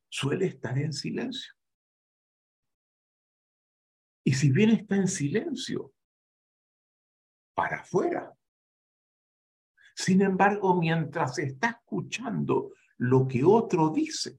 [0.08, 1.54] suele estar en silencio.
[4.24, 5.94] Y si bien está en silencio,
[7.54, 8.36] para afuera,
[9.98, 14.38] Sin embargo, mientras está escuchando lo que otro dice,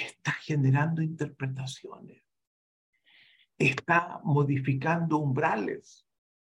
[0.00, 2.22] está generando interpretaciones,
[3.58, 6.06] está modificando umbrales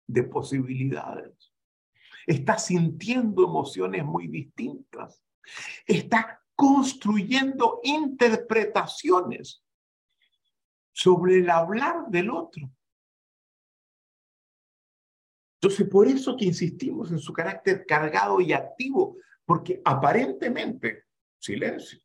[0.07, 1.53] de posibilidades,
[2.27, 5.25] está sintiendo emociones muy distintas,
[5.87, 9.65] está construyendo interpretaciones
[10.93, 12.71] sobre el hablar del otro.
[15.55, 21.05] Entonces, por eso que insistimos en su carácter cargado y activo, porque aparentemente,
[21.39, 22.01] silencio,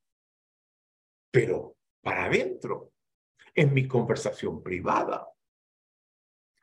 [1.32, 2.94] pero para adentro,
[3.54, 5.28] en mi conversación privada,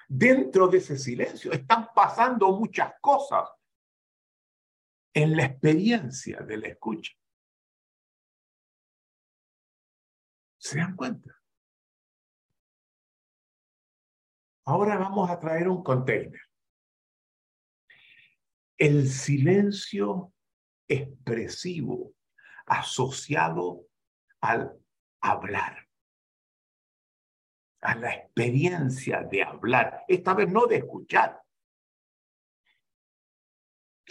[0.08, 3.50] dentro de ese silencio, están pasando muchas cosas
[5.12, 7.12] en la experiencia de la escucha.
[10.58, 11.30] ¿Se dan cuenta?
[14.66, 16.40] Ahora vamos a traer un container.
[18.78, 20.32] El silencio
[20.88, 22.14] expresivo
[22.66, 23.86] asociado
[24.44, 24.78] al
[25.22, 25.88] hablar,
[27.80, 31.42] a la experiencia de hablar, esta vez no de escuchar.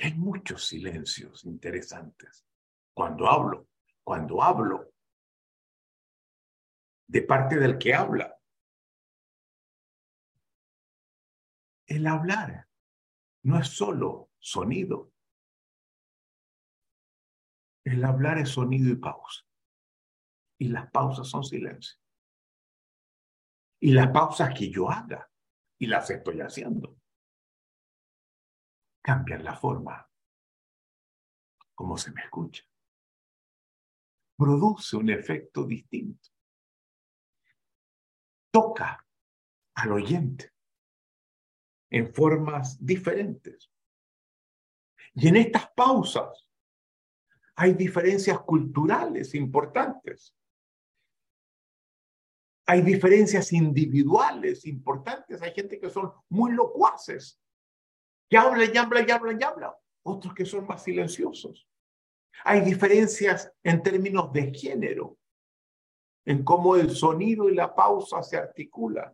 [0.01, 2.47] Hay muchos silencios interesantes.
[2.95, 3.67] Cuando hablo,
[4.03, 4.91] cuando hablo,
[7.07, 8.35] de parte del que habla.
[11.85, 12.67] El hablar
[13.43, 15.11] no es solo sonido.
[17.85, 19.45] El hablar es sonido y pausa.
[20.59, 21.99] Y las pausas son silencio.
[23.79, 25.29] Y las pausas que yo haga,
[25.77, 26.97] y las estoy haciendo,
[29.01, 30.09] cambian la forma
[31.75, 32.63] como se me escucha.
[34.37, 36.33] Produce un efecto distinto
[38.53, 39.03] toca
[39.75, 40.53] al oyente
[41.89, 43.71] en formas diferentes.
[45.15, 46.47] Y en estas pausas
[47.55, 50.35] hay diferencias culturales importantes.
[52.65, 55.41] Hay diferencias individuales importantes.
[55.41, 57.39] Hay gente que son muy locuaces,
[58.29, 59.71] que hablan y hablan y hablan y hablan.
[60.03, 61.67] Otros que son más silenciosos.
[62.45, 65.17] Hay diferencias en términos de género
[66.25, 69.13] en cómo el sonido y la pausa se articulan.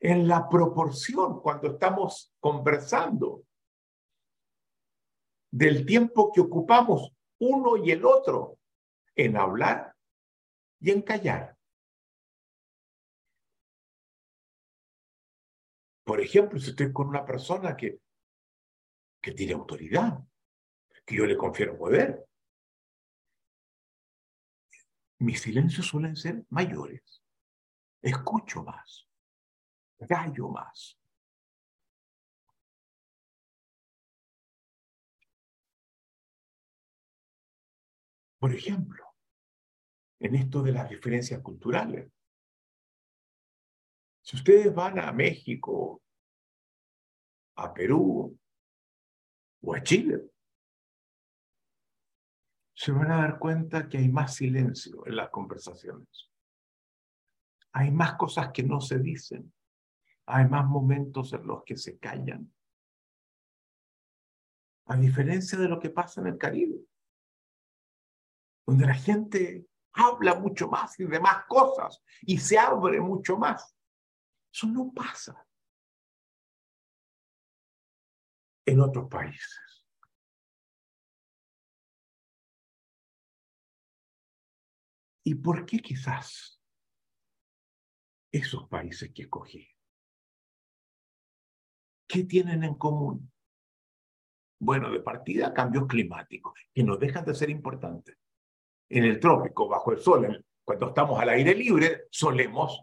[0.00, 3.44] En la proporción cuando estamos conversando
[5.52, 8.58] del tiempo que ocupamos uno y el otro
[9.14, 9.89] en hablar
[10.80, 11.56] y en callar.
[16.04, 18.00] Por ejemplo, si estoy con una persona que,
[19.22, 20.18] que tiene autoridad,
[21.06, 22.26] que yo le confiero poder,
[25.18, 27.22] mis silencios suelen ser mayores.
[28.02, 29.06] Escucho más,
[29.98, 30.98] gallo más.
[38.38, 39.09] Por ejemplo,
[40.20, 42.12] en esto de las diferencias culturales,
[44.22, 46.02] si ustedes van a México,
[47.56, 48.38] a Perú
[49.62, 50.30] o a Chile,
[52.74, 56.30] se van a dar cuenta que hay más silencio en las conversaciones.
[57.72, 59.52] Hay más cosas que no se dicen.
[60.26, 62.52] Hay más momentos en los que se callan.
[64.86, 66.80] A diferencia de lo que pasa en el Caribe,
[68.66, 73.76] donde la gente habla mucho más y de más cosas y se abre mucho más.
[74.52, 75.46] Eso no pasa
[78.66, 79.58] en otros países.
[85.24, 86.60] ¿Y por qué quizás
[88.32, 89.68] esos países que escogí?
[92.08, 93.32] ¿Qué tienen en común?
[94.58, 98.19] Bueno, de partida, cambios climáticos, que no dejan de ser importantes.
[98.90, 102.82] En el trópico, bajo el sol, cuando estamos al aire libre, solemos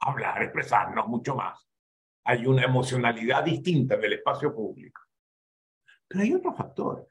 [0.00, 1.68] hablar, expresarnos mucho más.
[2.24, 5.02] Hay una emocionalidad distinta del espacio público.
[6.08, 7.06] Pero hay otro factor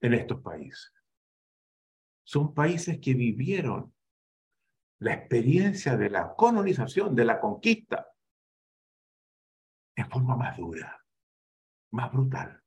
[0.00, 0.96] en estos países
[2.26, 3.94] son países que vivieron
[4.98, 8.12] la experiencia de la colonización, de la conquista,
[9.94, 11.04] en forma más dura,
[11.92, 12.60] más brutal.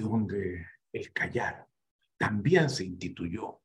[0.00, 1.68] Donde el callar
[2.16, 3.60] también se instituyó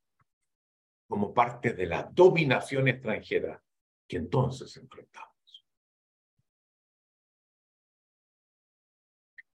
[1.08, 3.62] como parte de la dominación extranjera
[4.06, 5.28] que entonces enfrentamos.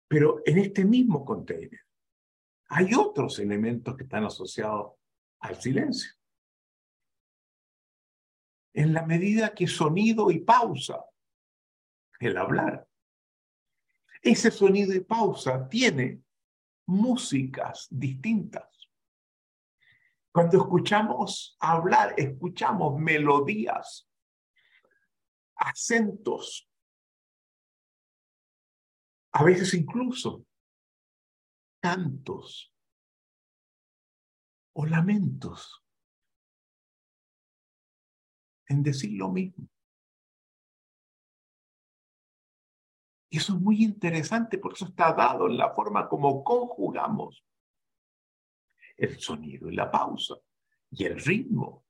[0.07, 1.79] Pero en este mismo contenedor,
[2.69, 4.93] hay otros elementos que están asociados
[5.39, 6.11] al silencio.
[8.73, 11.05] en la medida que sonido y pausa,
[12.19, 12.87] el hablar,
[14.21, 16.21] ese sonido y pausa tiene
[16.85, 18.89] músicas distintas.
[20.31, 24.09] Cuando escuchamos hablar, escuchamos melodías,
[25.55, 26.67] acentos,
[29.31, 30.45] a veces incluso
[31.81, 32.73] cantos
[34.73, 35.83] o lamentos
[38.67, 39.72] en decir lo mismo.
[43.33, 47.43] Y eso es muy interesante, por eso está dado en la forma como conjugamos
[48.95, 50.35] el sonido y la pausa
[50.91, 51.83] y el ritmo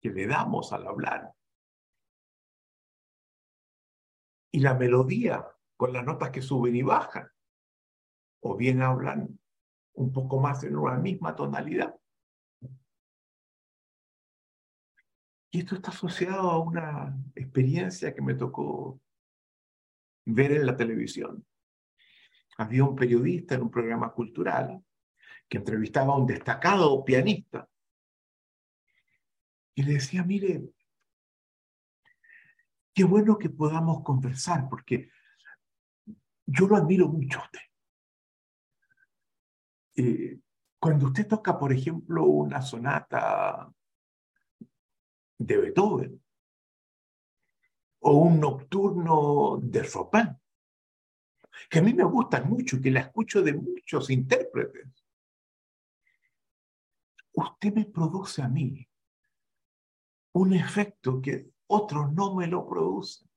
[0.00, 1.32] que le damos al hablar.
[4.50, 5.46] Y la melodía
[5.76, 7.30] con las notas que suben y bajan,
[8.40, 9.38] o bien hablan
[9.92, 11.94] un poco más en una misma tonalidad.
[15.52, 19.00] Y esto está asociado a una experiencia que me tocó
[20.24, 21.44] ver en la televisión.
[22.58, 24.82] Había un periodista en un programa cultural
[25.48, 27.68] que entrevistaba a un destacado pianista
[29.74, 30.62] y le decía, mire,
[32.94, 35.10] qué bueno que podamos conversar porque
[36.46, 37.60] yo lo admiro mucho a usted.
[39.96, 40.38] Eh,
[40.78, 43.72] cuando usted toca, por ejemplo, una sonata
[45.38, 46.21] de Beethoven
[48.02, 50.36] o un nocturno de Chopin,
[51.70, 55.04] que a mí me gustan mucho, que la escucho de muchos intérpretes.
[57.34, 58.86] Usted me produce a mí
[60.32, 63.28] un efecto que otros no me lo producen.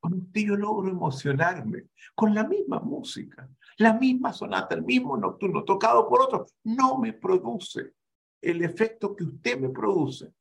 [0.00, 5.64] Con usted yo logro emocionarme con la misma música, la misma sonata, el mismo nocturno
[5.64, 7.94] tocado por otros, no me produce
[8.40, 10.32] el efecto que usted me produce.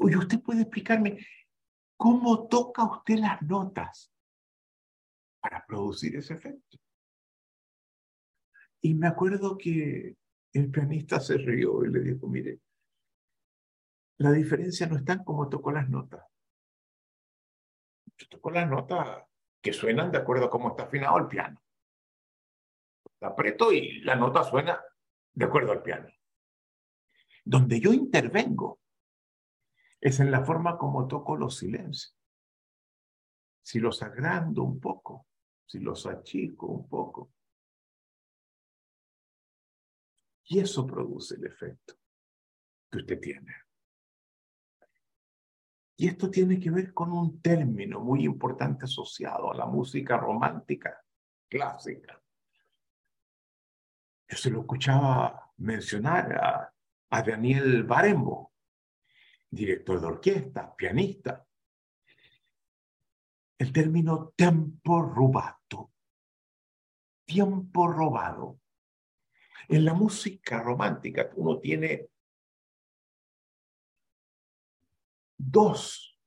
[0.00, 1.18] Usted puede explicarme
[1.96, 4.10] cómo toca usted las notas
[5.40, 6.78] para producir ese efecto.
[8.80, 10.16] Y me acuerdo que
[10.54, 12.60] el pianista se rió y le dijo, mire,
[14.18, 16.24] la diferencia no está en cómo tocó las notas.
[18.16, 19.22] Yo toco las notas
[19.60, 21.62] que suenan de acuerdo a cómo está afinado el piano.
[23.20, 24.82] La aprieto y la nota suena
[25.34, 26.08] de acuerdo al piano.
[27.44, 28.79] Donde yo intervengo
[30.00, 32.16] es en la forma como toco los silencios.
[33.62, 35.26] Si los agrando un poco,
[35.66, 37.32] si los achico un poco.
[40.44, 41.94] Y eso produce el efecto
[42.90, 43.54] que usted tiene.
[45.96, 50.98] Y esto tiene que ver con un término muy importante asociado a la música romántica
[51.46, 52.20] clásica.
[54.26, 56.74] Yo se lo escuchaba mencionar a,
[57.10, 58.49] a Daniel Barenboim,
[59.50, 61.46] director de orquesta, pianista.
[63.58, 65.92] El término tempo rubato,
[67.24, 68.60] tiempo robado.
[69.68, 72.08] En la música romántica uno tiene
[75.36, 76.18] dos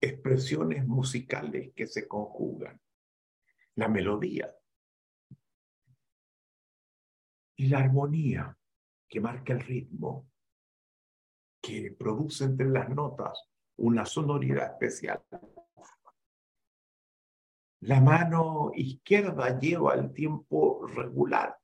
[0.00, 2.80] expresiones musicales que se conjugan.
[3.76, 4.54] La melodía
[7.56, 8.56] y la armonía
[9.08, 10.28] que marca el ritmo,
[11.66, 13.42] que produce entre las notas
[13.78, 15.20] una sonoridad especial.
[17.80, 21.58] La mano izquierda lleva el tiempo regular.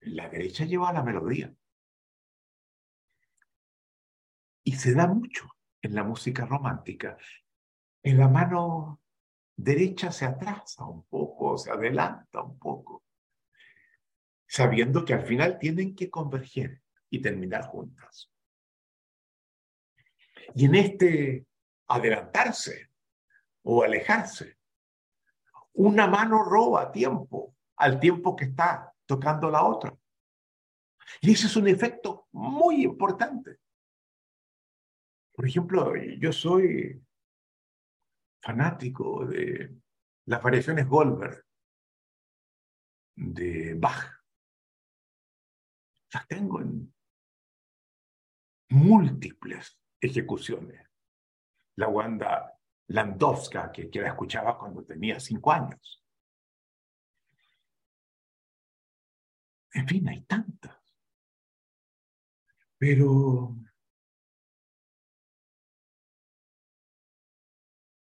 [0.00, 1.54] La derecha lleva la melodía.
[4.64, 5.46] Y se da mucho
[5.82, 7.18] en la música romántica.
[8.02, 9.02] En la mano
[9.56, 13.04] derecha se atrasa un poco, se adelanta un poco,
[14.46, 16.81] sabiendo que al final tienen que converger
[17.12, 18.32] y terminar juntas.
[20.54, 21.46] Y en este
[21.86, 22.90] adelantarse
[23.62, 24.56] o alejarse,
[25.74, 29.94] una mano roba tiempo al tiempo que está tocando la otra.
[31.20, 33.58] Y ese es un efecto muy importante.
[35.34, 36.98] Por ejemplo, yo soy
[38.40, 39.70] fanático de
[40.26, 41.44] las variaciones Goldberg
[43.16, 44.10] de Bach.
[46.14, 46.92] Las tengo en
[48.72, 50.88] múltiples ejecuciones.
[51.76, 52.58] La Wanda
[52.88, 56.04] Landowska, que, que la escuchaba cuando tenía cinco años.
[59.74, 60.76] En fin, hay tantas.
[62.78, 63.56] Pero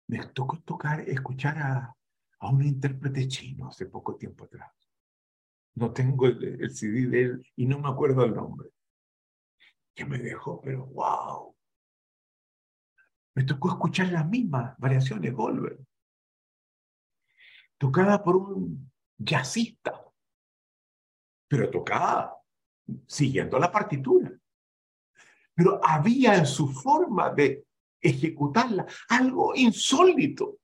[0.06, 1.96] me tocó tocar, escuchar a,
[2.40, 4.72] a un intérprete chino hace poco tiempo atrás.
[5.74, 8.70] No tengo el, el, CD de él y no me acuerdo el nombre.
[9.98, 11.56] Que me dejó, pero wow.
[13.34, 15.84] Me tocó escuchar las mismas variaciones Goldberg,
[17.76, 20.00] tocada por un jazzista,
[21.48, 22.32] pero tocada
[23.08, 24.30] siguiendo la partitura.
[25.52, 27.66] Pero había en su forma de
[28.00, 30.60] ejecutarla algo insólito.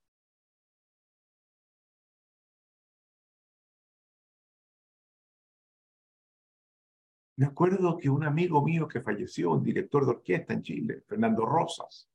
[7.36, 11.44] Me acuerdo que un amigo mío que falleció, un director de orquesta en Chile, Fernando
[11.44, 12.08] Rosas,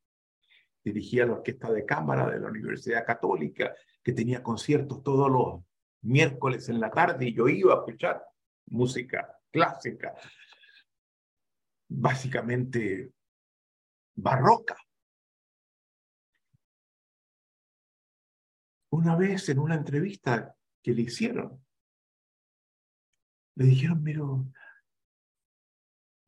[0.83, 5.61] dirigía la orquesta de cámara de la Universidad Católica, que tenía conciertos todos los
[6.01, 8.23] miércoles en la tarde y yo iba a escuchar
[8.67, 10.15] música clásica,
[11.89, 13.11] básicamente
[14.15, 14.77] barroca.
[18.91, 21.63] Una vez en una entrevista que le hicieron,
[23.55, 24.45] le dijeron, pero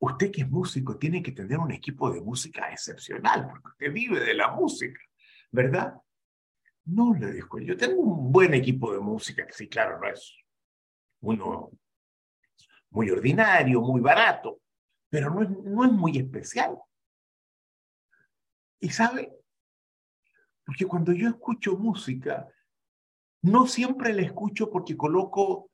[0.01, 4.19] usted que es músico tiene que tener un equipo de música excepcional, porque usted vive
[4.19, 4.99] de la música,
[5.51, 5.93] ¿verdad?
[6.85, 10.35] No, le dijo, yo tengo un buen equipo de música, que sí, claro, no es
[11.21, 11.71] uno
[12.89, 14.61] muy ordinario, muy barato,
[15.07, 16.77] pero no es, no es muy especial.
[18.79, 19.31] Y sabe,
[20.65, 22.47] porque cuando yo escucho música,
[23.43, 25.69] no siempre la escucho porque coloco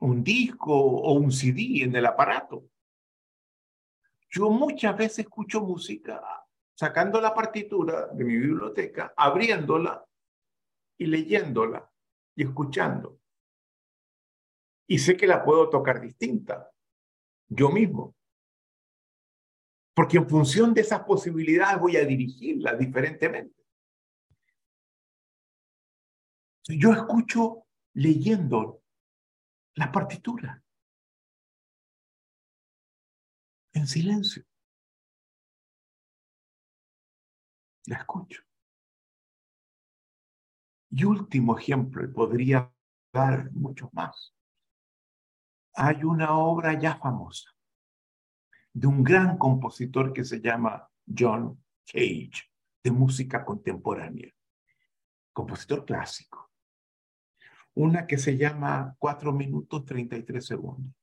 [0.00, 2.68] un disco o un CD en el aparato.
[4.36, 6.22] Yo muchas veces escucho música
[6.74, 10.06] sacando la partitura de mi biblioteca, abriéndola
[10.98, 11.90] y leyéndola
[12.34, 13.18] y escuchando.
[14.86, 16.70] Y sé que la puedo tocar distinta,
[17.48, 18.14] yo mismo.
[19.94, 23.64] Porque en función de esas posibilidades voy a dirigirla diferentemente.
[26.68, 27.64] Yo escucho
[27.94, 28.82] leyendo
[29.76, 30.62] la partitura
[33.76, 34.42] en silencio.
[37.86, 38.42] La escucho.
[40.90, 42.72] Y último ejemplo, y podría
[43.12, 44.34] dar muchos más.
[45.74, 47.50] Hay una obra ya famosa
[48.72, 52.50] de un gran compositor que se llama John Cage,
[52.82, 54.32] de música contemporánea,
[55.34, 56.50] compositor clásico.
[57.74, 60.94] Una que se llama 4 minutos 33 segundos.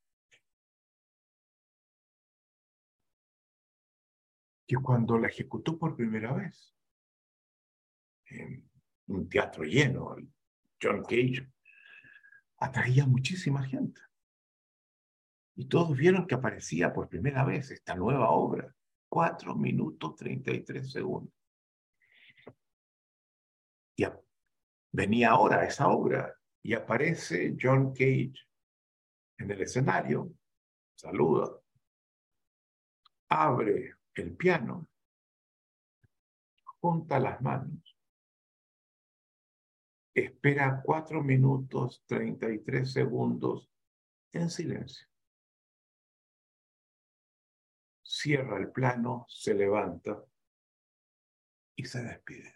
[4.65, 6.73] Que cuando la ejecutó por primera vez,
[8.25, 8.69] en
[9.07, 10.15] un teatro lleno,
[10.81, 11.47] John Cage,
[12.57, 14.01] atraía muchísima gente.
[15.55, 18.73] Y todos vieron que aparecía por primera vez esta nueva obra,
[19.09, 21.33] 4 minutos 33 segundos.
[23.95, 24.05] Y
[24.91, 28.33] venía ahora esa obra y aparece John Cage
[29.37, 30.33] en el escenario,
[30.95, 31.51] saluda,
[33.29, 34.87] abre el piano,
[36.79, 37.97] junta las manos,
[40.13, 43.71] espera cuatro minutos 33 segundos
[44.31, 45.07] en silencio.
[48.03, 50.23] Cierra el plano, se levanta
[51.75, 52.53] y se despide.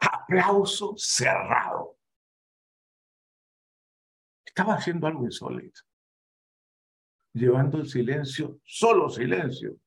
[0.00, 1.98] Aplauso cerrado.
[4.44, 5.82] Estaba haciendo algo insólito.
[7.32, 9.78] Llevando el silencio, solo silencio,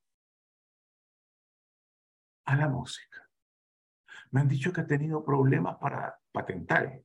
[2.46, 3.30] a la música.
[4.32, 7.02] Me han dicho que ha tenido problemas para patentar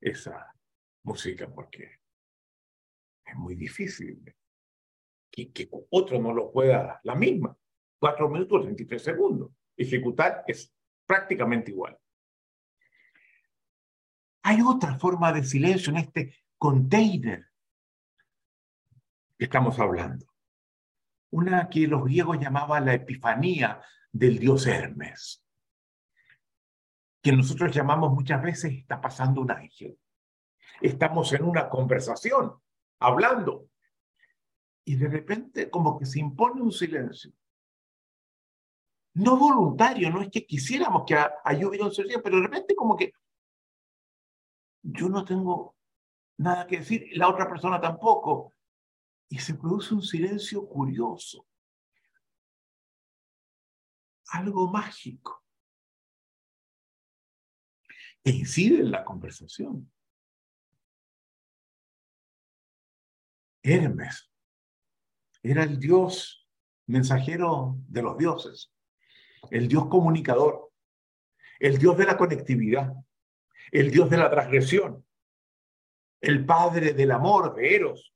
[0.00, 0.54] esa
[1.02, 2.00] música porque
[3.24, 4.34] es muy difícil
[5.30, 7.56] que, que otro no lo pueda, la misma.
[7.98, 9.52] Cuatro minutos, 23 segundos.
[9.76, 10.72] Ejecutar es
[11.06, 11.98] prácticamente igual.
[14.42, 17.46] Hay otra forma de silencio en este container
[19.38, 20.26] que estamos hablando.
[21.30, 23.82] Una que los griegos llamaban la epifanía
[24.14, 25.44] del dios Hermes,
[27.20, 29.98] que nosotros llamamos muchas veces está pasando un ángel.
[30.80, 32.54] Estamos en una conversación,
[33.00, 33.68] hablando,
[34.84, 37.32] y de repente como que se impone un silencio.
[39.14, 42.96] No voluntario, no es que quisiéramos que haya hubiera un silencio, pero de repente como
[42.96, 43.12] que
[44.82, 45.76] yo no tengo
[46.38, 48.52] nada que decir, la otra persona tampoco.
[49.28, 51.46] Y se produce un silencio curioso,
[54.28, 55.44] algo mágico,
[58.22, 59.90] que incide en la conversación.
[63.62, 64.30] Hermes
[65.42, 66.48] era el Dios
[66.86, 68.72] mensajero de los dioses,
[69.50, 70.72] el Dios comunicador,
[71.58, 72.92] el Dios de la conectividad,
[73.70, 75.06] el Dios de la transgresión,
[76.20, 78.14] el Padre del amor, de Eros.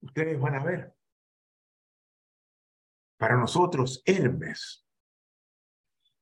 [0.00, 0.94] Ustedes van a ver
[3.20, 4.88] Para nosotros, Hermes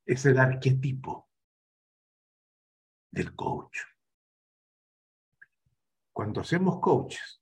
[0.05, 1.31] es el arquetipo
[3.13, 3.79] del coach.
[6.13, 7.41] Cuando hacemos coaches,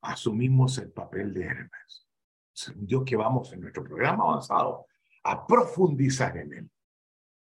[0.00, 2.08] asumimos el papel de Hermes.
[2.76, 4.86] Yo que vamos en nuestro programa avanzado
[5.22, 6.70] a profundizar en él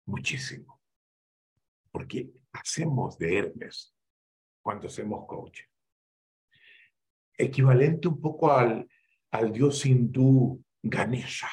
[0.07, 0.81] muchísimo.
[1.91, 3.97] Porque hacemos de Hermes
[4.63, 5.67] cuando hacemos coaching.
[7.37, 8.89] Equivalente un poco al,
[9.33, 11.51] al dios hindú Ganesha,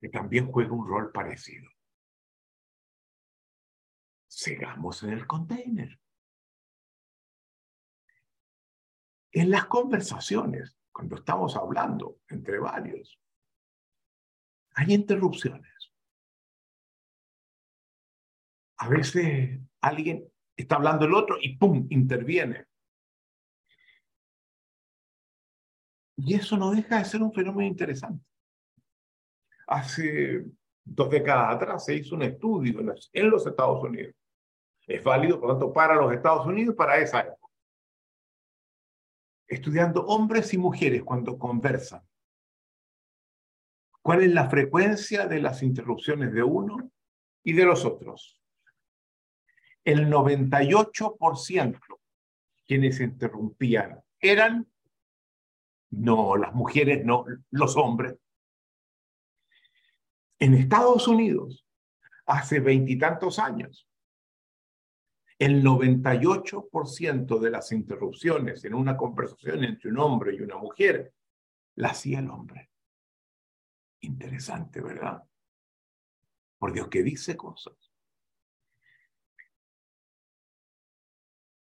[0.00, 1.68] que también juega un rol parecido.
[4.28, 6.00] Sigamos en el container.
[9.32, 13.18] En las conversaciones, cuando estamos hablando entre varios,
[14.74, 15.92] hay interrupciones.
[18.78, 21.86] A veces alguien está hablando el otro y ¡pum!
[21.90, 22.66] interviene.
[26.16, 28.24] Y eso no deja de ser un fenómeno interesante.
[29.66, 30.44] Hace
[30.84, 32.80] dos décadas atrás se hizo un estudio
[33.12, 34.14] en los Estados Unidos.
[34.86, 37.48] Es válido, por tanto, para los Estados Unidos para esa época.
[39.48, 42.02] Estudiando hombres y mujeres cuando conversan.
[44.02, 46.90] ¿Cuál es la frecuencia de las interrupciones de uno
[47.42, 48.38] y de los otros?
[49.82, 51.80] El 98%
[52.66, 54.66] quienes interrumpían eran
[55.96, 58.16] no, las mujeres no, los hombres.
[60.38, 61.66] En Estados Unidos,
[62.26, 63.88] hace veintitantos años,
[65.38, 71.12] el 98% de las interrupciones en una conversación entre un hombre y una mujer
[71.76, 72.70] la hacía el hombre.
[74.00, 75.22] Interesante, ¿verdad?
[76.58, 77.74] Por Dios que dice cosas.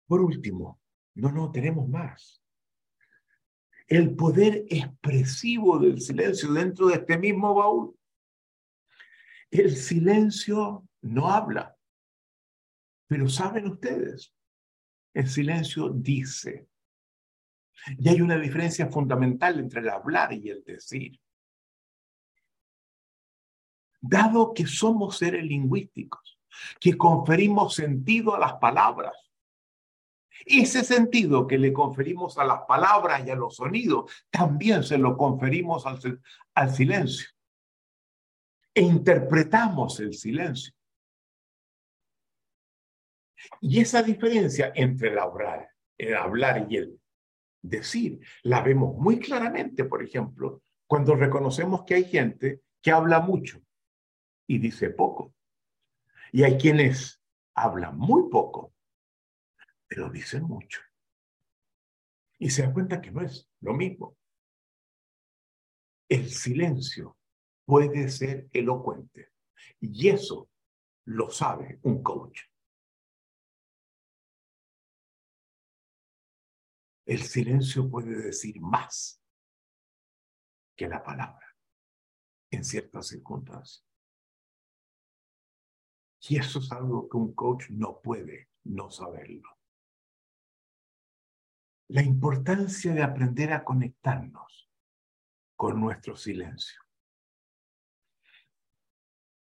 [0.07, 0.81] Por último,
[1.15, 2.44] no, no, tenemos más
[3.97, 7.97] el poder expresivo del silencio dentro de este mismo baúl.
[9.51, 11.77] El silencio no habla,
[13.07, 14.35] pero saben ustedes,
[15.13, 16.67] el silencio dice.
[17.99, 21.21] Y hay una diferencia fundamental entre el hablar y el decir.
[24.01, 26.39] Dado que somos seres lingüísticos,
[26.81, 29.24] que conferimos sentido a las palabras,
[30.47, 35.17] ese sentido que le conferimos a las palabras y a los sonidos, también se lo
[35.17, 36.21] conferimos al,
[36.55, 37.29] al silencio.
[38.75, 40.75] E interpretamos el silencio.
[43.61, 45.69] Y esa diferencia entre el hablar,
[45.99, 47.01] el hablar y el
[47.63, 53.63] decir, la vemos muy claramente, por ejemplo, cuando reconocemos que hay gente que habla mucho
[54.47, 55.35] y dice poco.
[56.33, 57.23] Y hay quienes
[57.55, 58.74] hablan muy poco
[59.95, 60.81] pero dicen mucho.
[62.41, 64.19] Y se da cuenta que no es lo mismo.
[66.09, 67.17] El silencio
[67.65, 69.31] puede ser elocuente.
[69.81, 70.51] Y eso
[71.05, 72.41] lo sabe un coach.
[77.07, 79.23] El silencio puede decir más
[80.77, 81.57] que la palabra
[82.51, 83.87] en ciertas circunstancias.
[86.29, 89.54] Y eso es algo que un coach no puede no saberlo
[91.95, 94.69] la importancia de aprender a conectarnos
[95.55, 96.83] con nuestro silencio,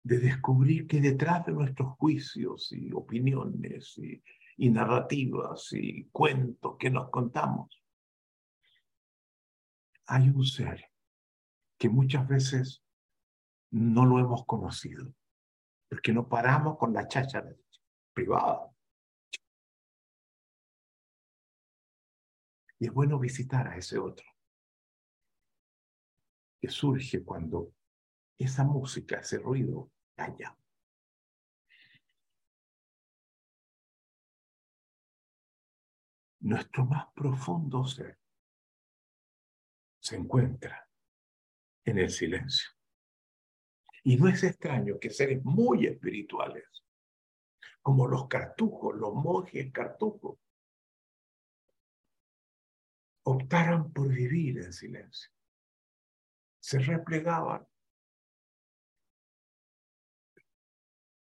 [0.03, 7.09] de descubrir que detrás de nuestros juicios y opiniones y, narrativas y cuentos que nos
[7.09, 7.83] contamos,
[10.05, 10.91] hay un ser
[11.79, 12.83] que muchas veces
[13.71, 15.11] no lo hemos conocido,
[15.89, 17.49] porque no paramos con la cháchara
[18.13, 18.72] privada.
[22.83, 24.25] Y es bueno visitar a ese otro,
[26.59, 27.73] que surge cuando
[28.37, 30.53] esa música, ese ruido, calla.
[36.41, 38.19] Nuestro más profundo ser
[40.01, 40.85] se encuentra
[41.85, 42.69] en el silencio.
[44.03, 46.65] Y no es extraño que seres muy espirituales,
[47.81, 50.37] como los cartujos, los monjes cartujos,
[53.23, 55.31] optaran por vivir en silencio.
[56.59, 57.65] Se replegaban.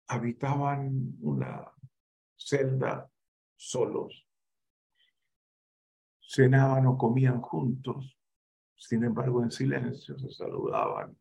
[0.08, 1.72] Habitaban una
[2.36, 3.10] celda
[3.56, 4.26] solos.
[6.22, 8.18] Cenaban o comían juntos,
[8.76, 11.18] sin embargo en silencio se saludaban.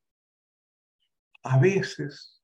[1.44, 2.42] A veces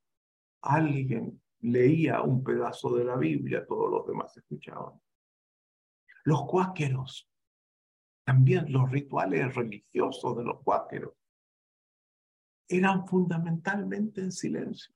[0.62, 5.00] alguien leía un pedazo de la Biblia, todos los demás escuchaban.
[6.24, 7.30] Los cuáqueros
[8.24, 11.14] también los rituales religiosos de los cuáqueros
[12.68, 14.94] eran fundamentalmente en silencio.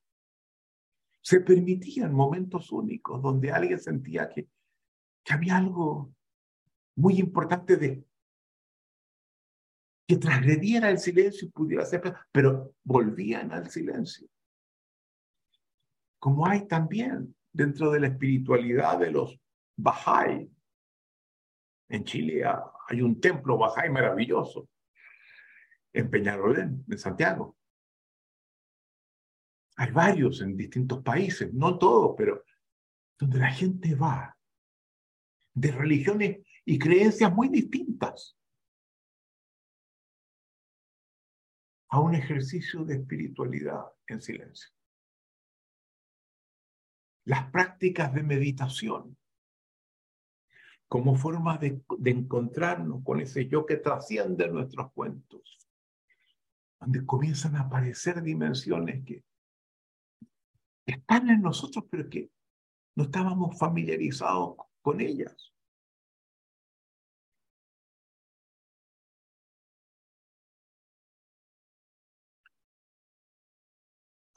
[1.21, 4.47] Se permitían momentos únicos donde alguien sentía que,
[5.23, 6.11] que había algo
[6.95, 8.03] muy importante de
[10.07, 12.01] que transgrediera el silencio y pudiera ser,
[12.31, 14.27] pero volvían al silencio.
[16.17, 19.39] Como hay también dentro de la espiritualidad de los
[19.77, 20.49] Bahá'í.
[21.89, 22.43] En Chile
[22.87, 24.69] hay un templo Bahá'í maravilloso,
[25.91, 27.57] en Peñarolén, en Santiago.
[29.77, 32.43] Hay varios en distintos países, no todos, pero
[33.17, 34.37] donde la gente va
[35.53, 38.37] de religiones y creencias muy distintas
[41.89, 44.69] a un ejercicio de espiritualidad en silencio.
[47.25, 49.18] Las prácticas de meditación
[50.89, 55.59] como forma de, encontrarnos con ese yo que trasciende nuestros cuentos,
[56.79, 59.23] donde comienzan a aparecer dimensiones que
[60.87, 62.31] están en nosotros, pero que
[62.95, 65.53] no estábamos familiarizados con ellas.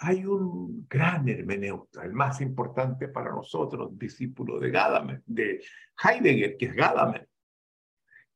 [0.05, 5.63] Hay un gran hermeneuta, el más importante para nosotros, discípulo de Gadamer, de
[6.03, 7.29] Heidegger, que es Gadamer,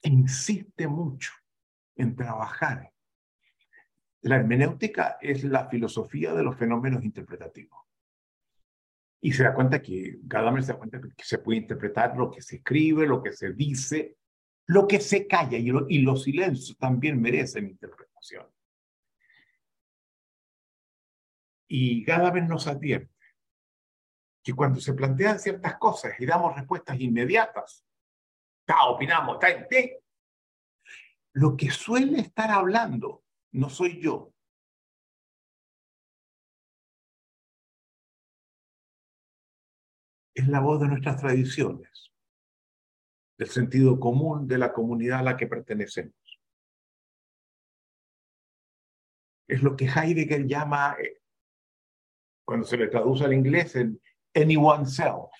[0.00, 1.32] que insiste mucho
[1.96, 2.92] en trabajar.
[4.22, 7.80] La hermenéutica es la filosofía de los fenómenos interpretativos.
[9.20, 12.42] Y se da cuenta que Gadamer se da cuenta que se puede interpretar lo que
[12.42, 14.18] se escribe, lo que se dice,
[14.66, 18.46] lo que se calla, y, y los silencios también merecen interpretación.
[21.68, 23.14] Y cada vez nos advierte
[24.42, 27.84] que cuando se plantean ciertas cosas y damos respuestas inmediatas,
[28.60, 29.90] está, opinamos, está en
[31.32, 34.32] lo que suele estar hablando no soy yo.
[40.34, 42.12] Es la voz de nuestras tradiciones,
[43.38, 46.14] del sentido común de la comunidad a la que pertenecemos.
[49.48, 51.22] Es lo que Heidegger llama eh,
[52.46, 54.00] cuando se le traduce al inglés, el
[54.32, 55.32] anyone self.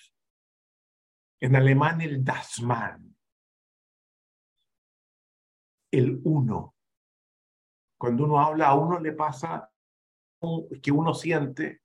[1.39, 3.15] En alemán, el das Man.
[5.89, 6.75] El uno.
[7.97, 9.71] Cuando uno habla, a uno le pasa
[10.83, 11.81] que uno siente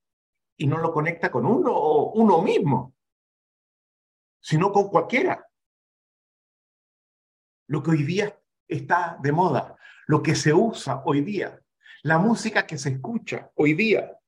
[0.57, 2.95] y no lo conecta con uno o uno mismo,
[4.41, 5.49] sino con cualquiera.
[7.69, 9.77] Lo que hoy día está de moda,
[10.09, 11.63] lo que se usa hoy día,
[12.03, 14.19] la música que se escucha hoy día,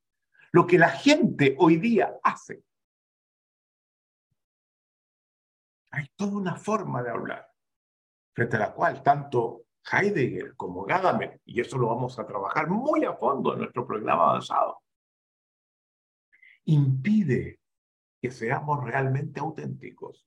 [0.54, 2.62] lo que la gente hoy día hace.
[5.90, 7.50] Hay toda una forma de hablar,
[8.32, 13.04] frente a la cual tanto Heidegger como Gadamer, y eso lo vamos a trabajar muy
[13.04, 14.80] a fondo en nuestro programa avanzado,
[16.66, 17.58] impide
[18.22, 20.24] que seamos realmente auténticos.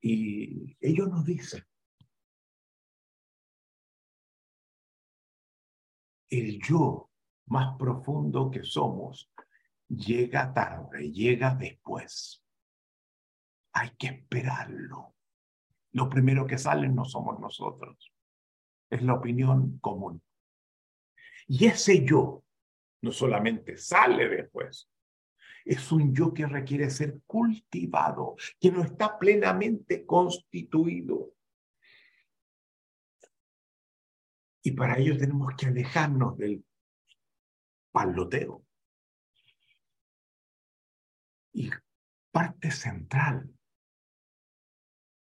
[0.00, 1.64] Y ellos nos dicen,
[6.38, 7.10] el yo
[7.46, 9.30] más profundo que somos
[9.88, 12.42] llega tarde, llega después.
[13.72, 15.14] Hay que esperarlo.
[15.92, 18.12] Lo primero que sale no somos nosotros,
[18.90, 20.22] es la opinión común.
[21.46, 22.42] Y ese yo
[23.02, 24.88] no solamente sale después,
[25.64, 31.33] es un yo que requiere ser cultivado, que no está plenamente constituido.
[34.66, 36.64] Y para ello tenemos que alejarnos del
[37.92, 38.64] paloteo.
[41.52, 41.70] Y
[42.32, 43.54] parte central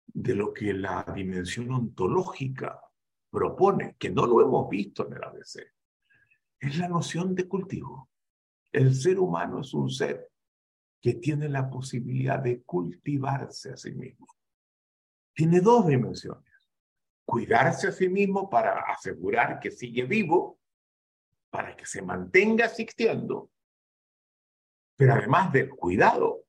[0.07, 2.81] de lo que la dimensión ontológica
[3.29, 5.73] propone, que no lo hemos visto en el ABC,
[6.59, 8.09] es la noción de cultivo.
[8.73, 10.29] El ser humano es un ser
[11.01, 14.27] que tiene la posibilidad de cultivarse a sí mismo.
[15.33, 16.48] Tiene dos dimensiones
[17.29, 20.59] cuidarse a sí mismo para asegurar que sigue vivo,
[21.51, 23.51] para que se mantenga existiendo,
[24.95, 26.45] pero además del cuidado,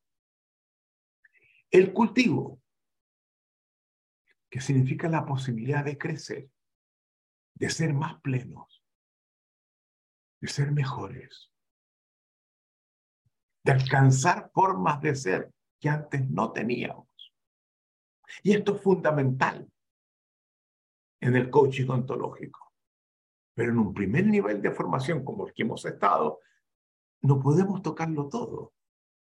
[1.71, 2.63] el cultivo,
[4.49, 6.49] que significa la posibilidad de crecer,
[7.57, 8.83] de ser más plenos,
[10.41, 11.53] de ser mejores,
[13.65, 17.07] de alcanzar formas de ser que antes no teníamos.
[18.43, 19.71] Y esto es fundamental
[21.21, 22.73] en el coaching ontológico.
[23.55, 26.41] Pero en un primer nivel de formación como el que hemos estado,
[27.23, 28.73] no podemos tocarlo todo.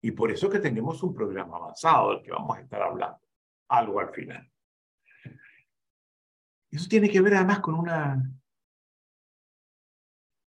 [0.01, 3.21] Y por eso que tenemos un programa avanzado del que vamos a estar hablando
[3.69, 4.51] algo al final.
[6.71, 8.23] Eso tiene que ver además con una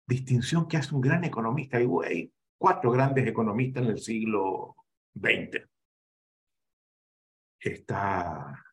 [0.07, 1.77] distinción que hace un gran economista.
[1.77, 4.75] Hay cuatro grandes economistas en el siglo
[5.15, 5.67] XX.
[7.59, 8.63] Está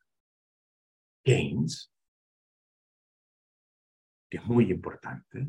[1.23, 1.94] Keynes,
[4.37, 5.47] es muy importante.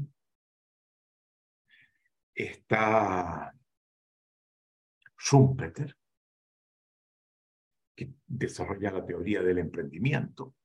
[2.34, 3.54] Está
[5.18, 5.98] Schumpeter,
[7.96, 10.56] que desarrolla la teoría del emprendimiento,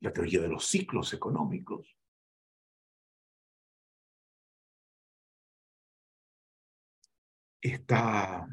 [0.00, 1.96] la teoría de los ciclos económicos.
[7.60, 8.46] Está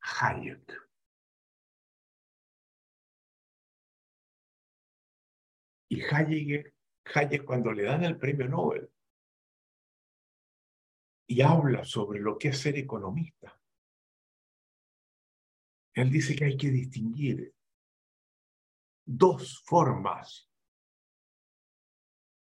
[0.00, 0.87] Hayek.
[5.90, 6.74] Y Hayek,
[7.14, 8.90] Hayek cuando le dan el premio Nobel
[11.26, 13.58] y habla sobre lo que es ser economista,
[15.94, 17.54] él dice que hay que distinguir
[19.04, 20.48] dos formas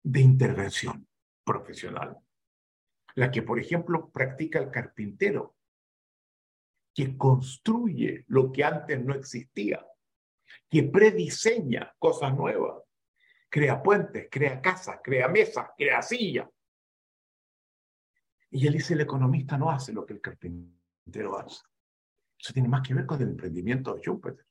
[0.02, 1.08] de intervención
[1.44, 2.18] profesional.
[3.14, 5.56] La que, por ejemplo, practica el carpintero,
[6.94, 9.86] que construye lo que antes no existía,
[10.70, 12.83] que prediseña cosas nuevas,
[13.54, 16.48] crea puentes, crea casas, crea mesas, crea sillas.
[18.50, 21.62] Y él dice, el economista no hace lo que el carpintero hace.
[22.36, 24.44] Eso tiene más que ver con el emprendimiento de Schumpeter.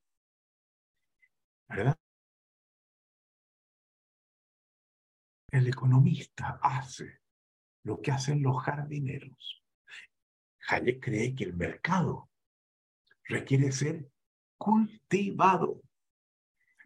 [1.67, 1.97] ¿Verdad?
[5.51, 7.19] El economista hace
[7.83, 9.65] lo que hacen los jardineros.
[10.69, 12.29] Hayek cree que el mercado
[13.25, 14.09] requiere ser
[14.57, 15.81] cultivado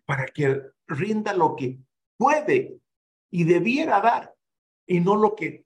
[0.04, 1.86] para que rinda lo que
[2.18, 2.80] puede
[3.30, 4.34] y debiera dar
[4.86, 5.66] y no lo que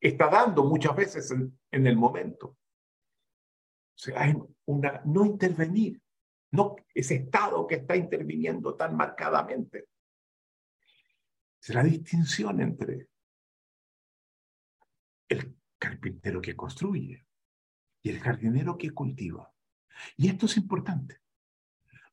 [0.00, 2.48] está dando muchas veces en, el momento.
[2.48, 4.34] O sea, hay
[4.66, 6.00] una, no intervenir,
[6.52, 9.88] no ese Estado que está interviniendo tan marcadamente.
[11.60, 13.08] Es la distinción entre
[15.28, 17.26] el carpintero que construye
[18.02, 19.52] y el jardinero que cultiva.
[20.16, 21.20] Y esto es importante,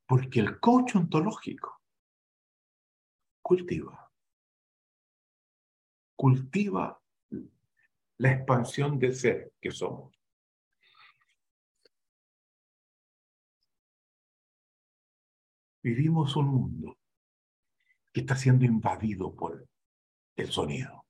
[0.07, 1.74] porque el coach ontológico
[3.45, 4.11] cultiva.
[6.15, 6.99] Cultiva
[8.17, 10.19] la expansión del ser que somos.
[15.83, 16.97] Vivimos un mundo
[18.11, 19.63] que está siendo invadido por
[20.35, 21.05] el sonido,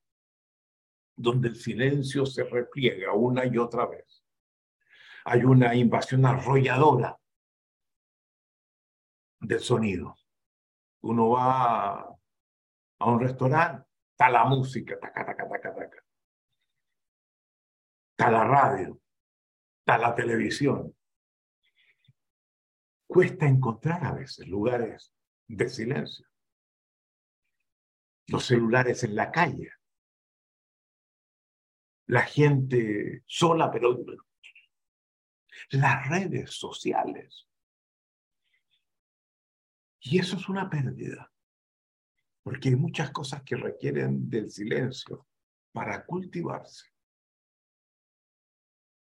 [1.16, 4.26] donde el silencio se repliega una y otra vez.
[5.24, 7.18] Hay una invasión arrolladora
[9.40, 10.18] del sonido.
[11.00, 12.15] Uno va
[13.06, 16.04] a un restaurante, está la música, taca, taca, taca, taca.
[18.12, 19.00] Está la radio,
[19.80, 20.98] está la televisión.
[23.06, 25.14] Cuesta encontrar a veces lugares
[25.48, 26.28] de silencio.
[28.28, 29.72] Los celulares en la calle.
[32.08, 33.96] La gente sola, pero
[35.70, 37.48] las redes sociales.
[40.00, 41.32] Y eso es una pérdida
[42.46, 45.26] porque hay muchas cosas que requieren del silencio
[45.72, 46.86] para cultivarse.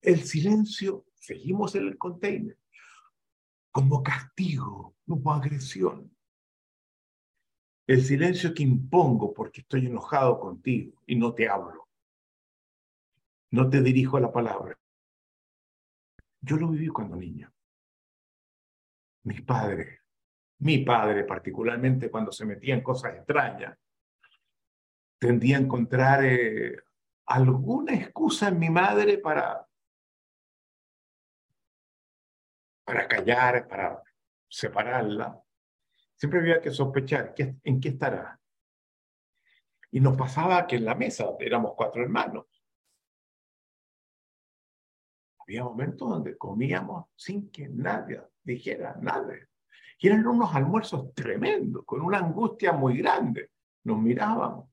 [0.03, 2.59] El silencio, seguimos en el container,
[3.71, 6.15] como castigo, como agresión.
[7.87, 11.89] El silencio que impongo porque estoy enojado contigo y no te hablo.
[13.53, 14.79] No te dirijo la palabra.
[16.43, 17.51] Yo lo viví cuando niño.
[19.23, 20.00] Mis padres
[20.61, 23.79] mi padre particularmente cuando se metía en cosas extrañas,
[25.19, 26.83] tendía a encontrar eh,
[27.27, 29.67] alguna excusa en mi madre para,
[32.85, 34.03] para callar, para
[34.49, 35.43] separarla.
[36.17, 38.39] Siempre había que sospechar en qué estará.
[39.93, 42.47] Y nos pasaba que en la mesa éramos cuatro hermanos.
[45.39, 49.35] Había momentos donde comíamos sin que nadie dijera nada.
[50.03, 53.51] Y eran unos almuerzos tremendos, con una angustia muy grande.
[53.85, 54.71] Nos mirábamos,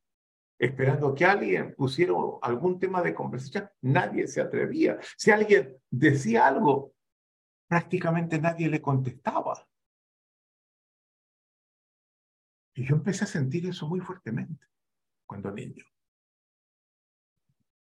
[0.57, 3.69] esperando que alguien pusiera algún tema de conversación.
[3.82, 4.97] Nadie se atrevía.
[5.17, 6.93] Si alguien decía algo,
[7.67, 9.67] prácticamente nadie le contestaba.
[12.75, 14.65] Y yo empecé a sentir eso muy fuertemente
[15.25, 15.84] cuando niño.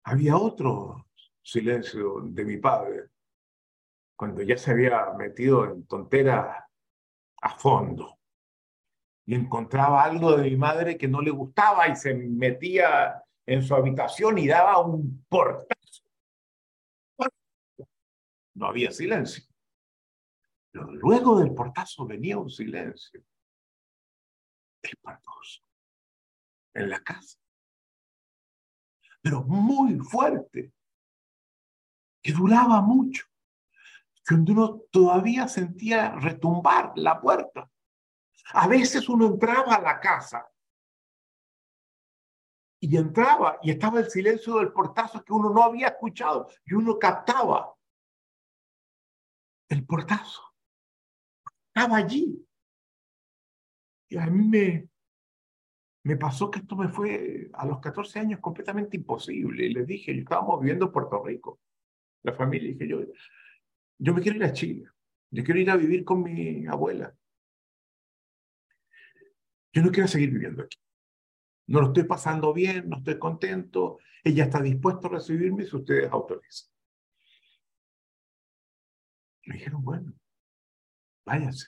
[0.05, 1.05] Había otro
[1.43, 3.09] silencio de mi padre,
[4.15, 6.66] cuando ya se había metido en tonteras
[7.47, 8.19] a fondo.
[9.25, 13.73] Y encontraba algo de mi madre que no le gustaba y se metía en su
[13.75, 16.03] habitación y daba un portazo.
[18.55, 19.43] No había silencio.
[20.71, 23.23] Pero luego del portazo venía un silencio
[24.81, 25.61] espantoso
[26.73, 27.39] en la casa,
[29.21, 30.71] pero muy fuerte,
[32.21, 33.25] que duraba mucho,
[34.27, 37.71] que uno todavía sentía retumbar la puerta.
[38.51, 40.45] A veces uno entraba a la casa
[42.81, 46.99] y entraba y estaba el silencio del portazo que uno no había escuchado y uno
[46.99, 47.73] captaba
[49.69, 50.41] el portazo.
[51.73, 52.45] Estaba allí.
[54.09, 54.89] Y a mí me,
[56.03, 59.67] me pasó que esto me fue a los 14 años completamente imposible.
[59.67, 61.61] Y les dije, yo estábamos viviendo en Puerto Rico,
[62.23, 62.99] la familia, y dije yo,
[63.99, 64.89] yo me quiero ir a Chile,
[65.31, 67.15] yo quiero ir a vivir con mi abuela.
[69.73, 70.77] Yo no quiero seguir viviendo aquí.
[71.67, 73.99] No lo estoy pasando bien, no estoy contento.
[74.23, 76.71] Ella está dispuesta a recibirme si ustedes autorizan.
[79.45, 80.13] Me dijeron, bueno,
[81.25, 81.67] váyase.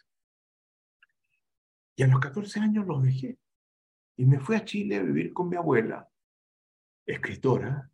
[1.95, 3.37] Y a los 14 años los dejé.
[4.17, 6.09] Y me fui a Chile a vivir con mi abuela,
[7.05, 7.89] escritora.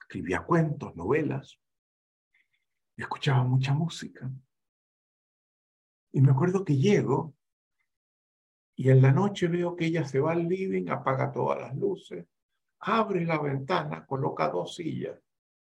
[0.00, 1.60] Escribía cuentos, novelas.
[3.00, 4.30] Escuchaba mucha música.
[6.12, 7.34] Y me acuerdo que llego
[8.76, 12.26] y en la noche veo que ella se va al living, apaga todas las luces,
[12.80, 15.18] abre la ventana, coloca dos sillas.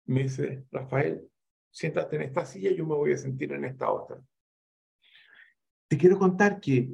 [0.06, 1.30] Me dice, Rafael,
[1.70, 4.20] siéntate en esta silla, yo me voy a sentir en esta otra.
[5.88, 6.92] Te quiero contar que,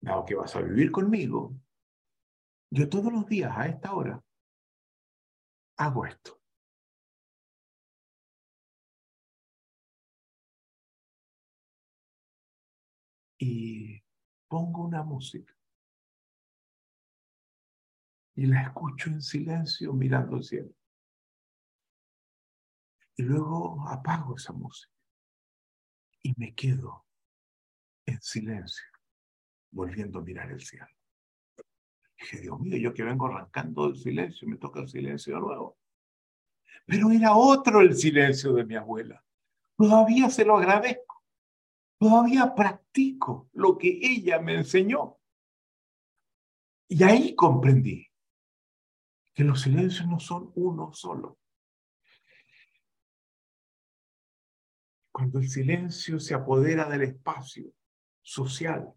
[0.00, 1.54] dado que vas a vivir conmigo,
[2.70, 4.22] yo todos los días a esta hora
[5.76, 6.37] hago esto.
[13.38, 14.02] Y
[14.48, 15.54] pongo una música
[18.38, 20.70] y la escucho en silencio mirando el cielo.
[23.16, 24.92] Y luego apago esa música
[26.22, 27.04] y me quedo
[28.06, 28.86] en silencio,
[29.72, 30.86] volviendo a mirar el cielo.
[32.16, 35.76] dije, Dios mío, yo que vengo arrancando del silencio, me toca el silencio de nuevo.
[36.86, 39.20] Pero era otro el silencio de mi abuela.
[39.76, 41.17] Todavía se lo agradezco.
[41.98, 45.18] Todavía practico lo que ella me enseñó.
[46.88, 48.06] Y ahí comprendí
[49.34, 51.38] que los silencios no son uno solo.
[55.12, 57.72] Cuando el silencio se apodera del espacio
[58.22, 58.92] social,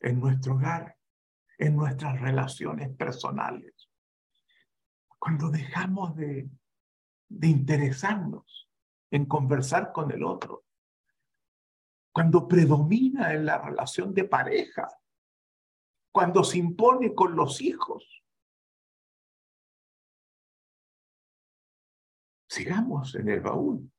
[0.00, 0.96] en nuestro hogar,
[1.58, 3.90] en nuestras relaciones personales,
[5.18, 6.48] cuando dejamos de,
[7.28, 8.70] de interesarnos
[9.10, 10.64] en conversar con el otro,
[12.12, 14.88] cuando predomina en la relación de pareja,
[16.12, 18.24] cuando se impone con los hijos.
[22.48, 23.92] Sigamos en el baúl.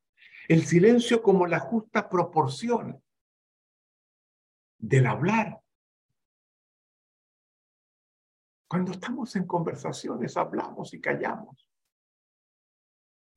[0.49, 3.01] El silencio como la justa proporción
[4.77, 5.61] del hablar.
[8.67, 11.69] Cuando estamos en conversaciones, hablamos y callamos.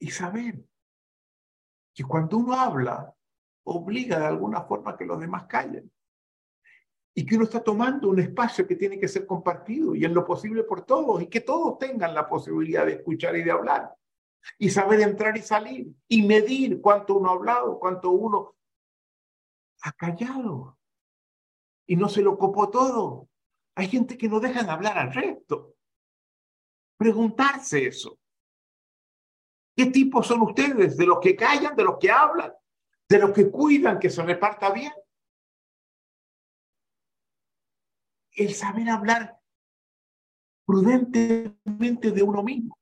[0.01, 0.65] Y saber
[1.93, 3.15] que cuando uno habla,
[3.65, 5.91] obliga de alguna forma que los demás callen.
[7.16, 10.24] Y que uno está tomando un espacio que tiene que ser compartido y en lo
[10.24, 13.95] posible por todos y que todos tengan la posibilidad de escuchar y de hablar.
[14.59, 18.57] Y saber entrar y salir y medir cuánto uno ha hablado, cuánto uno
[19.82, 20.77] ha callado.
[21.86, 23.28] Y no se lo copó todo.
[23.77, 25.77] Hay gente que no dejan hablar al resto.
[26.97, 28.19] Preguntarse eso.
[29.77, 30.97] ¿Qué tipos son ustedes?
[30.97, 32.53] ¿De los que callan, de los que hablan?
[33.09, 34.93] De los que cuidan que se reparta bien.
[38.32, 39.39] El saber hablar
[40.66, 42.78] prudentemente de uno mismo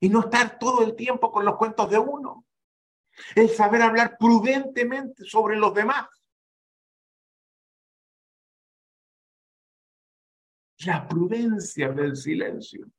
[0.00, 2.46] y no estar todo el tiempo con los cuentos de uno.
[3.34, 6.08] El saber hablar prudentemente sobre los demás.
[10.86, 12.90] La prudencia del silencio.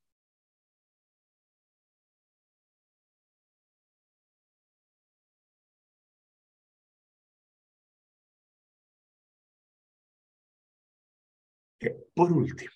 [12.14, 12.72] Por último,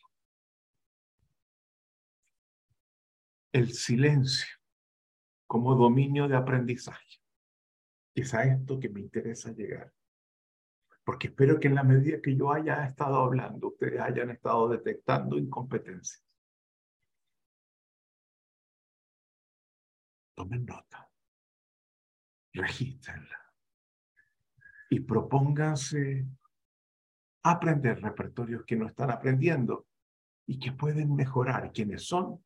[3.52, 4.58] el silencio
[5.46, 7.20] como dominio de aprendizaje.
[8.14, 9.92] Es a esto que me interesa llegar.
[11.04, 15.38] Porque espero que en la medida que yo haya estado hablando, ustedes hayan estado detectando
[15.38, 16.22] incompetencias.
[20.34, 21.10] Tomen nota,
[22.52, 23.54] regístrenla
[24.90, 26.26] y propónganse
[27.50, 29.86] aprender repertorios que no están aprendiendo
[30.46, 32.44] y que pueden mejorar quienes son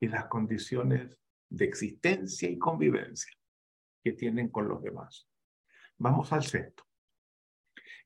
[0.00, 1.18] y las condiciones
[1.48, 3.32] de existencia y convivencia
[4.02, 5.28] que tienen con los demás.
[5.98, 6.84] Vamos al sexto.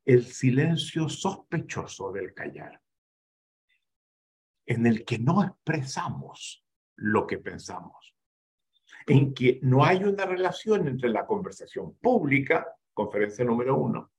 [0.05, 2.81] el silencio sospechoso del callar,
[4.65, 6.65] en el que no expresamos
[6.97, 8.15] lo que pensamos,
[9.07, 14.13] en que no hay una relación entre la conversación pública, conferencia número uno,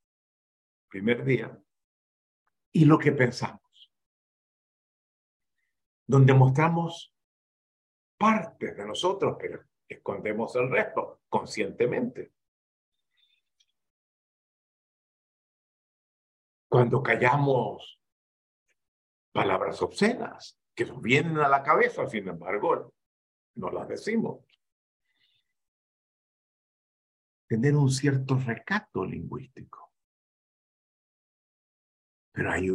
[0.89, 1.57] primer día,
[2.77, 3.91] y lo que pensamos,
[6.05, 7.11] donde mostramos
[8.15, 12.33] parte de nosotros, pero escondemos el resto conscientemente.
[16.69, 17.99] Cuando callamos
[19.31, 22.93] palabras obscenas que nos vienen a la cabeza, sin embargo,
[23.55, 24.45] no las decimos.
[27.47, 29.86] Tener un cierto recato lingüístico.
[32.37, 32.69] Pero hay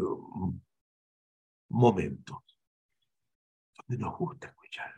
[1.69, 2.43] momentos
[3.77, 4.93] donde nos gusta escuchar.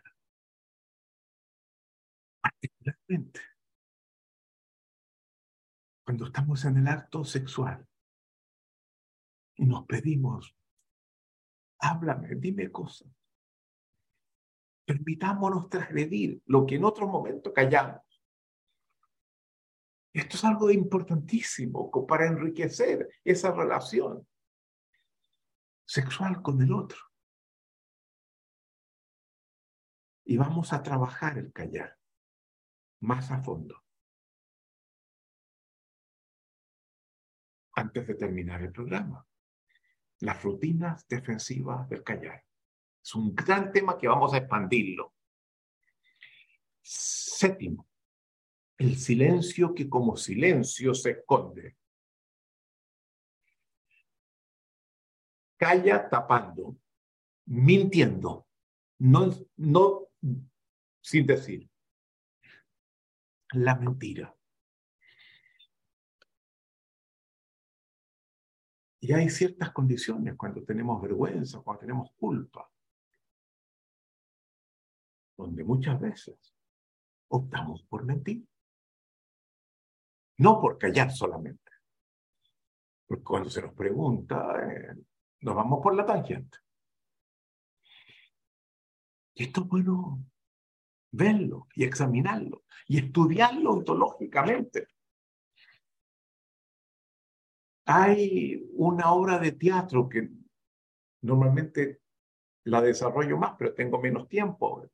[2.40, 3.40] Particularmente
[6.02, 7.86] cuando estamos en el acto sexual
[9.56, 10.56] y nos pedimos,
[11.80, 13.12] háblame, dime cosas.
[14.86, 18.00] Permitámonos transgredir lo que en otro momento callamos.
[20.14, 24.26] Esto es algo importantísimo para enriquecer esa relación
[25.84, 26.98] sexual con el otro.
[30.24, 31.98] Y vamos a trabajar el callar
[33.00, 33.82] más a fondo.
[37.76, 39.26] Antes de terminar el programa
[40.20, 42.42] las rutinas defensivas del callar.
[43.02, 45.12] Es un gran tema que vamos a expandirlo.
[46.82, 47.88] Séptimo,
[48.78, 51.76] el silencio que como silencio se esconde.
[55.56, 56.76] Calla tapando,
[57.46, 58.46] mintiendo,
[58.98, 60.08] no, no
[61.00, 61.70] sin decir.
[63.52, 64.34] La mentira.
[69.00, 72.70] Y hay ciertas condiciones cuando tenemos vergüenza, cuando tenemos culpa,
[75.36, 76.54] donde muchas veces
[77.28, 78.48] optamos por mentir.
[80.38, 81.70] No por callar solamente.
[83.06, 84.96] Porque cuando se nos pregunta, eh,
[85.44, 86.58] nos vamos por la tangente.
[89.34, 90.24] Y esto es bueno
[91.10, 94.88] verlo y examinarlo y estudiarlo ontológicamente.
[97.86, 100.30] Hay una obra de teatro que
[101.20, 102.00] normalmente
[102.64, 104.88] la desarrollo más, pero tengo menos tiempo,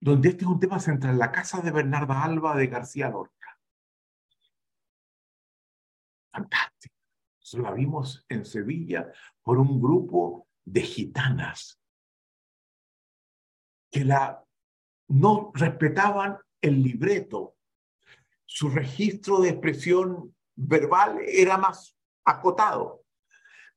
[0.00, 3.60] donde este es un tema central, la casa de Bernarda Alba de García Lorca.
[6.32, 6.75] Fantástico.
[7.54, 9.10] La vimos en Sevilla
[9.42, 11.80] por un grupo de gitanas
[13.90, 14.44] que la,
[15.08, 17.54] no respetaban el libreto,
[18.44, 23.04] su registro de expresión verbal era más acotado,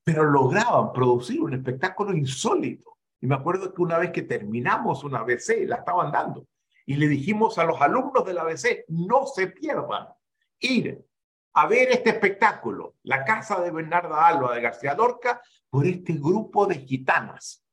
[0.03, 2.97] pero lograban producir un espectáculo insólito.
[3.21, 6.47] Y me acuerdo que una vez que terminamos una ABC, la estaban dando,
[6.85, 10.07] y le dijimos a los alumnos de la ABC, no se pierdan,
[10.59, 11.05] ir
[11.53, 16.65] a ver este espectáculo, la casa de Bernarda Alba de García Lorca, por este grupo
[16.65, 17.63] de gitanas.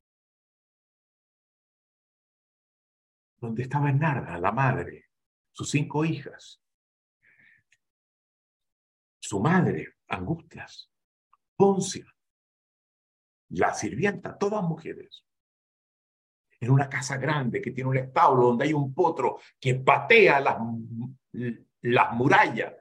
[3.38, 5.06] Donde está Bernarda, la madre,
[5.52, 6.60] sus cinco hijas,
[9.20, 10.90] su madre, Angustias,
[11.56, 12.06] Poncia,
[13.50, 15.24] la sirvienta, todas mujeres,
[16.60, 20.56] en una casa grande que tiene un establo donde hay un potro que patea las,
[21.82, 22.74] las murallas.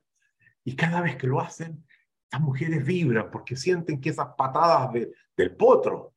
[0.66, 1.86] Y cada vez que lo hacen,
[2.32, 4.92] las mujeres vibran porque sienten que esas patadas
[5.38, 6.16] del potro,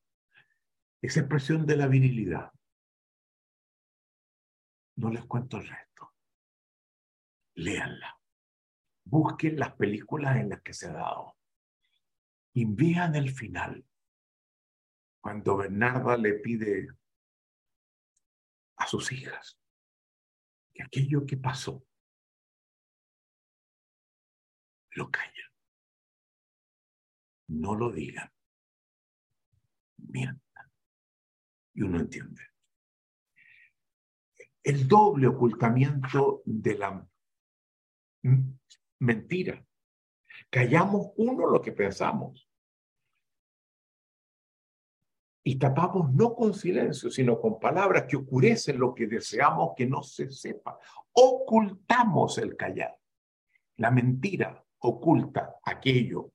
[1.01, 2.51] esa expresión de la virilidad.
[4.97, 6.15] No les cuento el resto.
[7.55, 8.19] Léanla
[9.11, 11.37] busquen las películas en las que se ha dado.
[12.53, 13.85] Y el final.
[15.21, 16.89] Cuando Bernarda le pide
[18.77, 19.59] a sus hijas
[20.73, 21.85] que aquello que pasó
[24.93, 25.35] lo callen.
[27.49, 28.31] No lo digan.
[29.97, 30.71] Mientan.
[31.75, 32.43] Y uno entiende.
[34.63, 37.09] El doble ocultamiento de la
[39.01, 39.65] mentira.
[40.51, 42.49] Callamos uno lo que pensamos.
[45.45, 50.03] Y tapamos no con silencio, sino con palabras que oscurecen lo que deseamos que no
[50.03, 50.79] se sepa.
[51.13, 52.99] Ocultamos el callar.
[53.77, 56.33] La mentira oculta aquello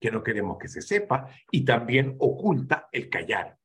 [0.00, 3.56] que no queremos que se sepa y también oculta el callar.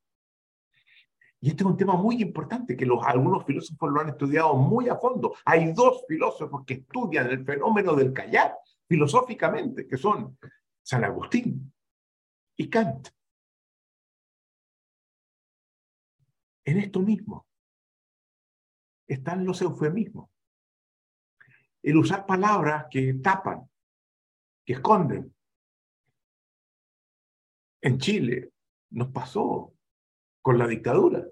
[1.39, 4.89] Y este es un tema muy importante que los, algunos filósofos lo han estudiado muy
[4.89, 5.35] a fondo.
[5.45, 8.55] Hay dos filósofos que estudian el fenómeno del callar
[8.87, 10.37] filosóficamente, que son
[10.81, 11.71] San Agustín
[12.55, 13.09] y Kant.
[16.65, 17.45] En esto mismo
[19.07, 20.29] están los eufemismos.
[21.81, 23.69] El usar palabras que tapan,
[24.67, 25.33] que esconden.
[27.81, 28.51] En Chile
[28.89, 29.73] nos pasó
[30.41, 31.25] con la dictadura.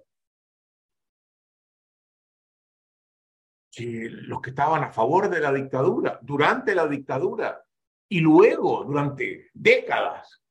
[3.69, 7.61] Que los que estaban a favor de la dictadura, durante la dictadura
[8.07, 10.41] y luego, durante décadas,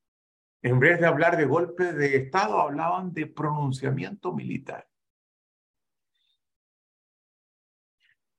[0.60, 4.86] en vez de hablar de golpe de Estado, hablaban de pronunciamiento militar.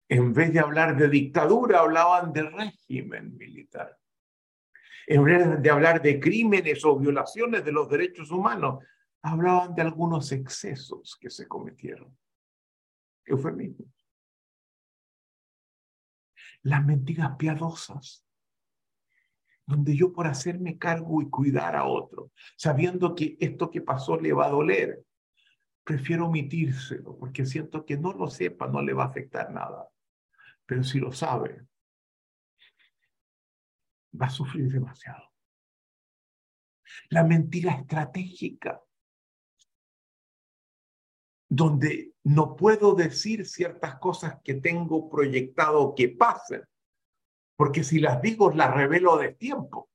[0.07, 3.97] En vez de hablar de dictadura, hablaban de régimen militar.
[5.07, 8.83] En vez de hablar de crímenes o violaciones de los derechos humanos,
[9.21, 12.17] hablaban de algunos excesos que se cometieron.
[13.25, 13.89] Eufemismos.
[16.63, 18.25] Las mentiras piadosas
[19.65, 24.33] donde yo por hacerme cargo y cuidar a otro, sabiendo que esto que pasó le
[24.33, 25.03] va a doler,
[25.83, 29.89] prefiero omitírselo porque siento que no lo sepa, no le va a afectar nada.
[30.65, 31.65] Pero si lo sabe,
[34.19, 35.31] va a sufrir demasiado.
[37.09, 38.81] La mentira estratégica,
[41.49, 46.63] donde no puedo decir ciertas cosas que tengo proyectado que pasen,
[47.55, 49.89] porque si las digo, las revelo de tiempo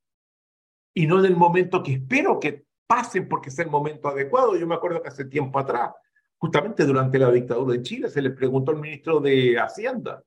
[0.95, 4.57] y no en el momento que espero que pasen porque es el momento adecuado.
[4.57, 5.93] Yo me acuerdo que hace tiempo atrás,
[6.39, 10.23] justamente durante la dictadura de Chile, se le preguntó al ministro de Hacienda,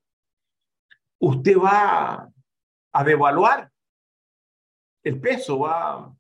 [1.20, 2.32] ¿usted va
[2.94, 3.73] a devaluar
[5.04, 5.60] el peso?
[5.60, 6.16] ¿Va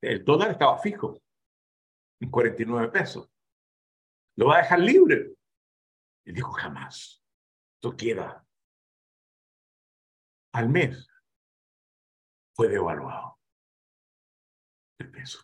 [0.00, 1.20] El dólar estaba fijo
[2.20, 3.28] en 49 pesos.
[4.36, 5.34] ¿Lo va a dejar libre?
[6.24, 7.24] Y dijo, jamás
[7.74, 8.44] esto queda
[10.52, 11.08] al mes,
[12.54, 13.38] fue devaluado
[14.98, 15.40] el peso.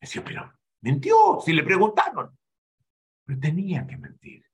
[0.00, 0.52] Decía, pero
[0.82, 2.38] mintió, si le preguntaron.
[3.24, 4.44] Pero tenía que mentir.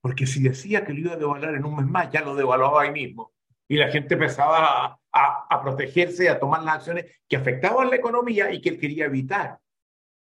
[0.00, 2.82] Porque si decía que lo iba a devaluar en un mes más, ya lo devaluaba
[2.82, 3.32] ahí mismo.
[3.66, 8.52] Y la gente empezaba a, a, protegerse, a tomar las acciones que afectaban la economía
[8.52, 9.58] y que él quería evitar.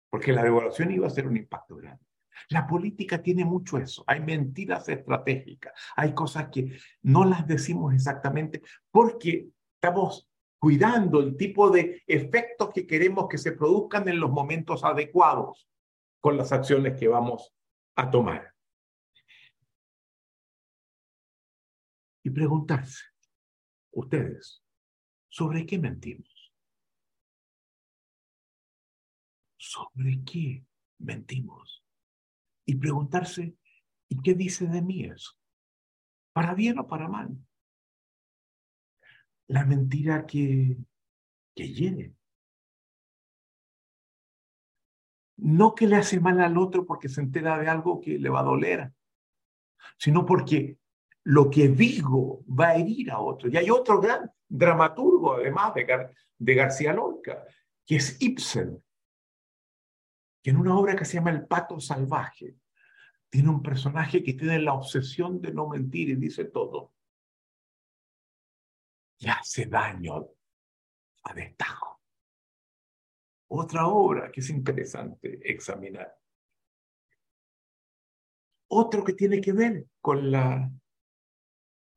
[0.09, 2.03] Porque la devaluación iba a ser un impacto grande.
[2.49, 4.03] La política tiene mucho eso.
[4.07, 5.73] Hay mentiras estratégicas.
[5.95, 8.61] Hay cosas que no las decimos exactamente
[8.91, 10.27] porque estamos
[10.59, 15.67] cuidando el tipo de efectos que queremos que se produzcan en los momentos adecuados
[16.19, 17.53] con las acciones que vamos
[17.95, 18.50] a tomar.
[22.23, 23.03] Y preguntarse,
[23.91, 24.63] ustedes,
[25.27, 26.53] ¿sobre qué mentimos?
[29.57, 30.65] ¿Sobre qué
[30.99, 31.81] mentimos?
[32.71, 33.55] y preguntarse,
[34.07, 35.33] ¿y qué dice de mí eso?
[36.33, 37.37] ¿Para bien o para mal?
[39.47, 40.77] La mentira que,
[41.53, 42.15] que llegue.
[45.35, 48.39] No que le hace mal al otro porque se entera de algo que le va
[48.39, 48.93] a doler,
[49.97, 50.77] sino porque
[51.23, 53.49] lo que digo va a herir a otro.
[53.49, 57.45] Y hay otro gran dramaturgo, además de, de García Lorca,
[57.85, 58.83] que es Ibsen,
[60.41, 62.55] que en una obra que se llama El pato salvaje,
[63.29, 66.93] tiene un personaje que tiene la obsesión de no mentir y dice todo.
[69.19, 70.27] Y hace daño
[71.23, 72.01] a destajo.
[73.47, 76.17] Otra obra que es interesante examinar.
[78.69, 80.71] Otro que tiene que ver con la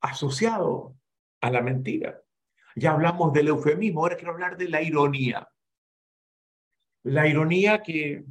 [0.05, 0.95] asociado
[1.41, 2.21] a la mentira.
[2.75, 5.49] Ya hablamos del eufemismo, ahora quiero hablar de la ironía.
[7.03, 8.25] La ironía que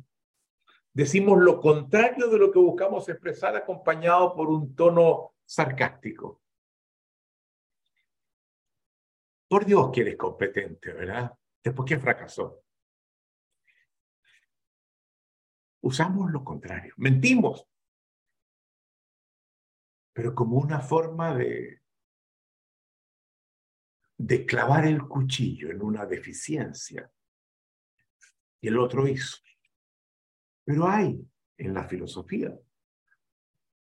[0.93, 6.43] decimos lo contrario de lo que buscamos expresar acompañado por un tono sarcástico.
[9.49, 11.37] Por Dios que eres competente, ¿verdad?
[11.63, 12.63] Después que fracasó.
[15.81, 17.67] Usamos lo contrario, mentimos,
[20.15, 21.83] pero como una forma de,
[24.17, 27.11] de clavar el cuchillo en una deficiencia.
[28.61, 29.39] Y el otro hizo.
[30.65, 31.21] Pero hay
[31.59, 32.57] en la filosofía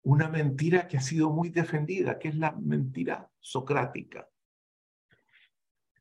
[0.03, 4.29] una mentira que ha sido muy defendida, que es la mentira socrática.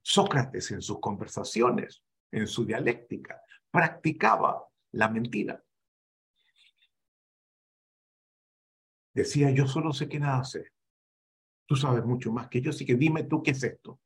[0.02, 3.40] Sócrates en sus conversaciones, en su dialéctica,
[3.70, 5.62] practicaba la mentira.
[9.16, 10.72] Decía, yo solo sé que nada sé.
[11.66, 13.98] Tú sabes mucho más que yo, así que dime tú qué es esto.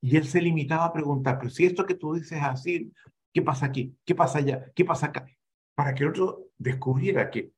[0.00, 2.92] Y él se limitaba a preguntar, pero si esto que tú dices es así,
[3.32, 3.96] ¿qué pasa aquí?
[4.04, 4.70] ¿Qué pasa allá?
[4.74, 5.26] ¿Qué pasa acá?
[5.74, 7.52] para que el otro descubriera que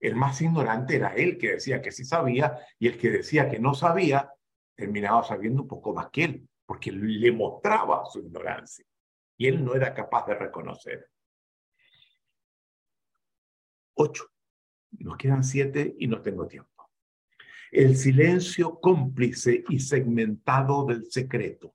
[0.00, 3.58] El más ignorante era él que decía que sí sabía y el que decía que
[3.58, 4.32] no sabía
[4.76, 8.84] terminaba sabiendo un poco más que él, porque le mostraba su ignorancia
[9.36, 11.10] y él no era capaz de reconocer.
[13.94, 14.24] Ocho.
[14.90, 16.90] Nos quedan siete y no tengo tiempo.
[17.70, 21.74] El silencio cómplice y segmentado del secreto,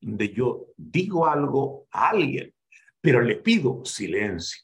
[0.00, 2.54] donde yo digo algo a alguien,
[3.00, 4.62] pero le pido silencio.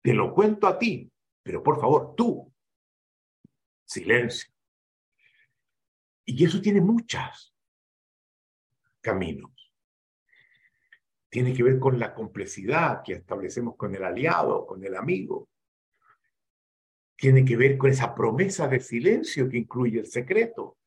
[0.00, 1.10] Te lo cuento a ti,
[1.42, 2.52] pero por favor, tú,
[3.84, 4.52] silencio.
[6.26, 7.54] Y eso tiene muchos
[9.00, 9.50] caminos.
[11.28, 15.48] Tiene que ver con la complejidad que establecemos con el aliado, con el amigo.
[17.16, 20.78] Tiene que ver con esa promesa de silencio que incluye el secreto.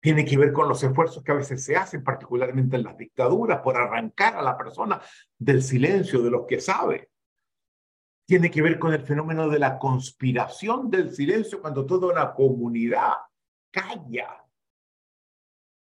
[0.00, 3.60] Tiene que ver con los esfuerzos que a veces se hacen, particularmente en las dictaduras,
[3.60, 5.00] por arrancar a la persona
[5.38, 7.10] del silencio, de los que sabe.
[8.26, 13.14] Tiene que ver con el fenómeno de la conspiración del silencio cuando toda una comunidad
[13.70, 14.44] calla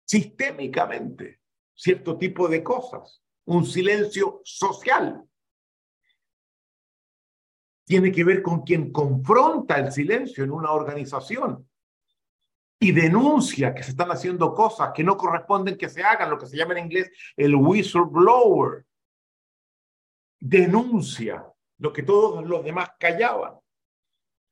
[0.06, 1.42] sistémicamente
[1.78, 5.24] cierto tipo de cosas, un silencio social.
[7.88, 11.66] Tiene que ver con quien confronta el silencio en una organización
[12.80, 16.48] y denuncia que se están haciendo cosas que no corresponden que se hagan, lo que
[16.48, 18.86] se llama en inglés el whistleblower.
[20.38, 21.46] Denuncia
[21.78, 23.54] lo que todos los demás callaban.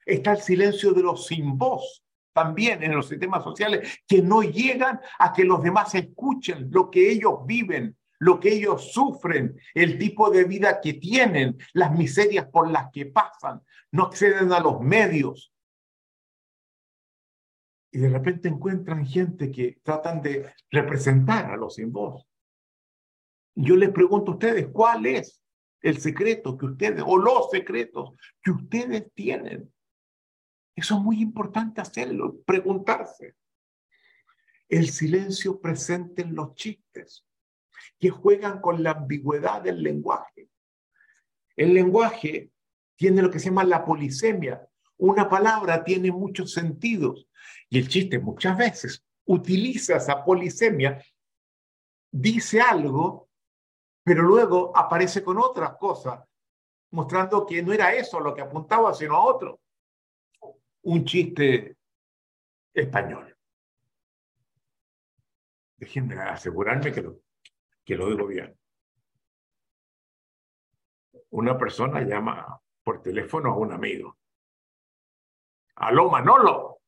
[0.06, 5.02] Está el silencio de los sin voz, también en los sistemas sociales que no llegan
[5.20, 10.30] a que los demás escuchen lo que ellos viven, lo que ellos sufren, el tipo
[10.30, 13.61] de vida que tienen, las miserias por las que pasan,
[13.91, 15.53] no acceden a los medios.
[17.91, 22.27] Y de repente encuentran gente que tratan de representar a los sin voz.
[23.56, 25.41] Yo les pregunto a ustedes, ¿cuál es
[25.81, 28.11] el secreto que ustedes, o los secretos
[28.41, 29.72] que ustedes tienen
[30.76, 33.35] eso es muy importante hacerlo, preguntarse.
[34.68, 37.26] El silencio presente en los chistes,
[37.99, 40.49] que juegan con la ambigüedad del lenguaje.
[41.56, 42.52] El lenguaje
[42.95, 44.68] tiene lo que se llama la polisemia.
[44.97, 47.27] Una palabra tiene muchos sentidos
[47.69, 51.03] y el chiste muchas veces utiliza esa polisemia,
[52.11, 53.30] dice algo,
[54.03, 56.19] pero luego aparece con otras cosas,
[56.91, 59.60] mostrando que no era eso lo que apuntaba, sino a otro
[60.84, 61.77] un chiste
[62.73, 63.35] español.
[65.77, 67.24] Déjenme asegurarme que lo,
[67.86, 68.57] que lo digo bien.
[71.30, 74.18] Una persona llama por teléfono a un amigo.
[75.76, 76.82] Aló, Manolo.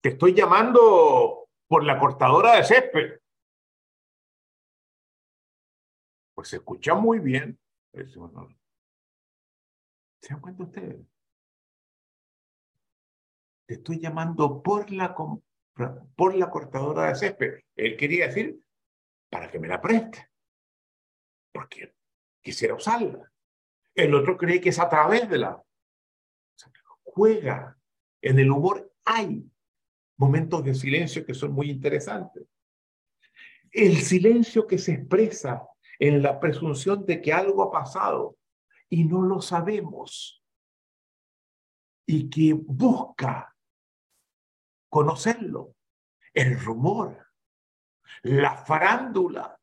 [0.00, 3.20] Te estoy llamando por la cortadora de césped.
[6.34, 7.58] Pues se escucha muy bien.
[7.92, 8.20] ¿Se
[10.28, 11.04] dan cuenta ustedes?
[13.66, 15.16] Te estoy llamando por la,
[16.14, 17.60] por la cortadora de césped.
[17.74, 18.58] Él quería decir,
[19.30, 20.30] para que me la preste.
[21.52, 21.94] Porque
[22.40, 23.30] quisiera usarla.
[23.94, 25.62] El otro cree que es a través de la...
[27.02, 27.78] juega.
[28.22, 29.44] En el humor hay
[30.18, 32.44] momentos de silencio que son muy interesantes.
[33.70, 35.66] El silencio que se expresa
[35.98, 38.36] en la presunción de que algo ha pasado
[38.88, 40.42] y no lo sabemos
[42.06, 43.55] y que busca
[44.96, 45.76] conocerlo.
[46.32, 47.30] El rumor,
[48.22, 49.60] la farándula,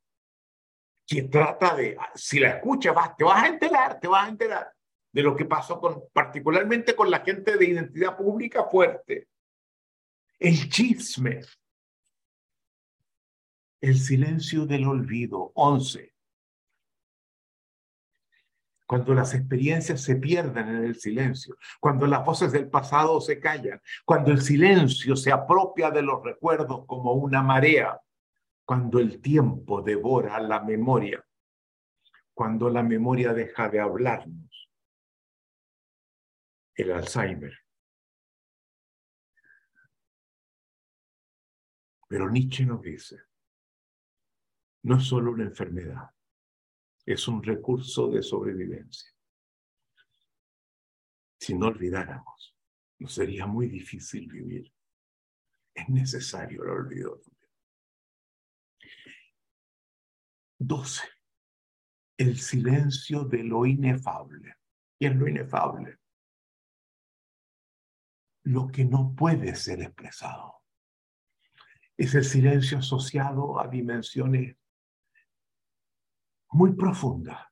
[1.07, 4.72] que trata de, si la escuchas, te vas a enterar, te vas a enterar
[5.11, 9.27] de lo que pasó con, particularmente con la gente de identidad pública fuerte.
[10.38, 11.41] El chisme,
[13.81, 15.51] el silencio del olvido.
[15.55, 16.12] Once
[18.85, 23.81] cuando las experiencias se pierden en el silencio, cuando las voces del pasado se callan,
[24.05, 27.99] cuando el silencio se apropia de los recuerdos como una marea,
[28.65, 31.23] cuando el tiempo devora la memoria,
[32.34, 34.69] cuando la memoria deja de hablarnos.
[36.76, 37.53] El Alzheimer.
[42.07, 43.18] Pero Nietzsche nos dice,
[44.84, 46.12] no es solo una enfermedad,
[47.05, 49.09] es un recurso de sobrevivencia.
[51.39, 52.55] Si no olvidáramos,
[52.99, 54.73] nos sería muy difícil vivir.
[55.73, 57.51] Es necesario el olvido también.
[60.59, 61.03] 12.
[62.17, 64.55] El silencio de lo inefable.
[64.97, 65.97] ¿Qué es lo inefable?
[68.43, 70.61] Lo que no puede ser expresado.
[71.97, 74.55] Es el silencio asociado a dimensiones
[76.53, 77.51] muy profunda,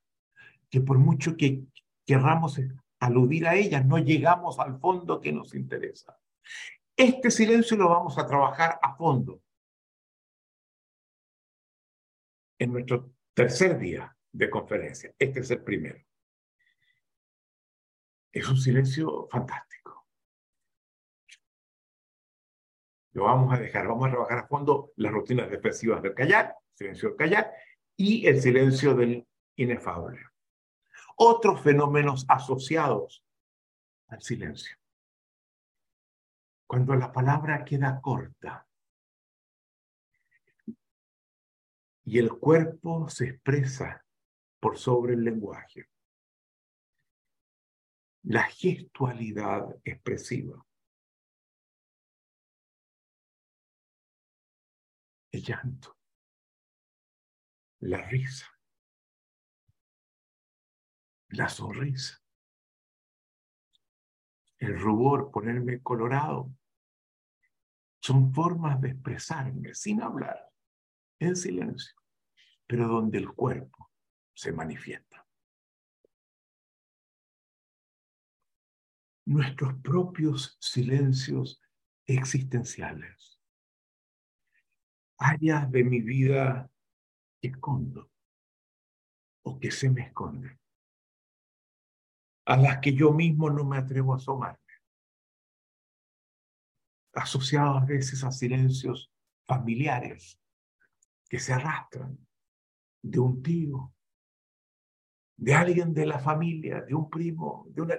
[0.69, 1.63] que por mucho que
[2.05, 2.59] querramos
[2.99, 6.17] aludir a ellas, no llegamos al fondo que nos interesa.
[6.95, 9.41] Este silencio lo vamos a trabajar a fondo
[12.59, 15.13] en nuestro tercer día de conferencia.
[15.17, 15.99] Este es el primero.
[18.31, 20.07] Es un silencio fantástico.
[23.13, 27.09] Lo vamos a dejar, vamos a trabajar a fondo las rutinas defensivas del callar, silencio
[27.09, 27.51] del callar,
[27.95, 30.19] y el silencio del inefable.
[31.15, 33.23] Otros fenómenos asociados
[34.07, 34.77] al silencio.
[36.67, 38.67] Cuando la palabra queda corta
[42.05, 44.03] y el cuerpo se expresa
[44.59, 45.89] por sobre el lenguaje.
[48.23, 50.65] La gestualidad expresiva.
[55.31, 56.00] El llanto.
[57.81, 58.45] La risa.
[61.29, 62.21] La sonrisa.
[64.59, 66.53] El rubor, ponerme colorado.
[67.99, 70.47] Son formas de expresarme sin hablar,
[71.19, 71.95] en silencio,
[72.67, 73.89] pero donde el cuerpo
[74.31, 75.25] se manifiesta.
[79.25, 81.59] Nuestros propios silencios
[82.05, 83.39] existenciales.
[85.17, 86.71] Áreas de mi vida
[87.41, 88.11] escondo
[89.43, 90.59] o que se me esconden,
[92.45, 94.59] a las que yo mismo no me atrevo a asomarme,
[97.13, 99.11] asociados a veces a silencios
[99.45, 100.39] familiares
[101.27, 102.17] que se arrastran
[103.01, 103.93] de un tío,
[105.37, 107.95] de alguien de la familia, de un primo, de una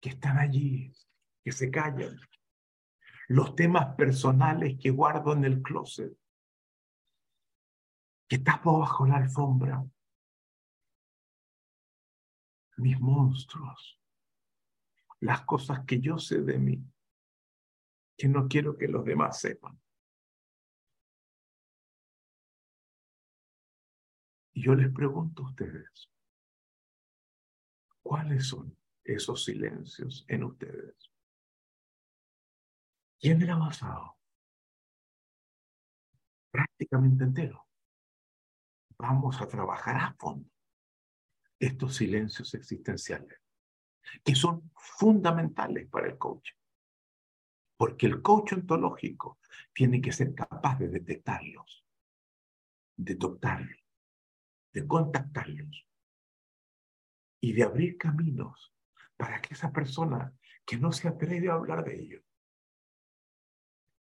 [0.00, 0.92] que están allí,
[1.44, 2.18] que se callan.
[3.28, 6.16] Los temas personales que guardo en el closet,
[8.28, 9.84] que tapo bajo la alfombra.
[12.76, 14.00] Mis monstruos,
[15.20, 16.84] las cosas que yo sé de mí,
[18.16, 19.80] que no quiero que los demás sepan.
[24.52, 26.10] Y yo les pregunto a ustedes,
[28.08, 28.74] ¿Cuáles son
[29.04, 30.96] esos silencios en ustedes?
[33.20, 34.16] ¿Quién era basado?
[36.50, 37.67] Prácticamente entero.
[38.98, 40.50] Vamos a trabajar a fondo
[41.60, 43.40] estos silencios existenciales,
[44.24, 46.50] que son fundamentales para el coach.
[47.76, 49.38] Porque el coach ontológico
[49.72, 51.84] tiene que ser capaz de detectarlos,
[52.96, 53.84] de tocarlos,
[54.72, 55.86] de contactarlos
[57.40, 58.72] y de abrir caminos
[59.16, 60.32] para que esa persona
[60.64, 62.22] que no se atreve a hablar de ello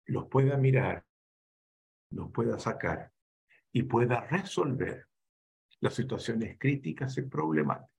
[0.05, 1.05] los pueda mirar,
[2.09, 3.13] los pueda sacar
[3.72, 5.07] y pueda resolver
[5.80, 7.89] las situaciones críticas y problemáticas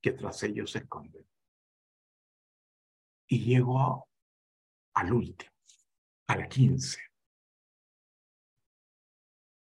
[0.00, 1.26] que tras ellos se esconden.
[3.28, 4.08] Y llego
[4.94, 5.50] al último,
[6.28, 7.00] al 15.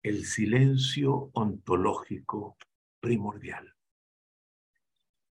[0.03, 2.57] El silencio ontológico
[2.99, 3.73] primordial.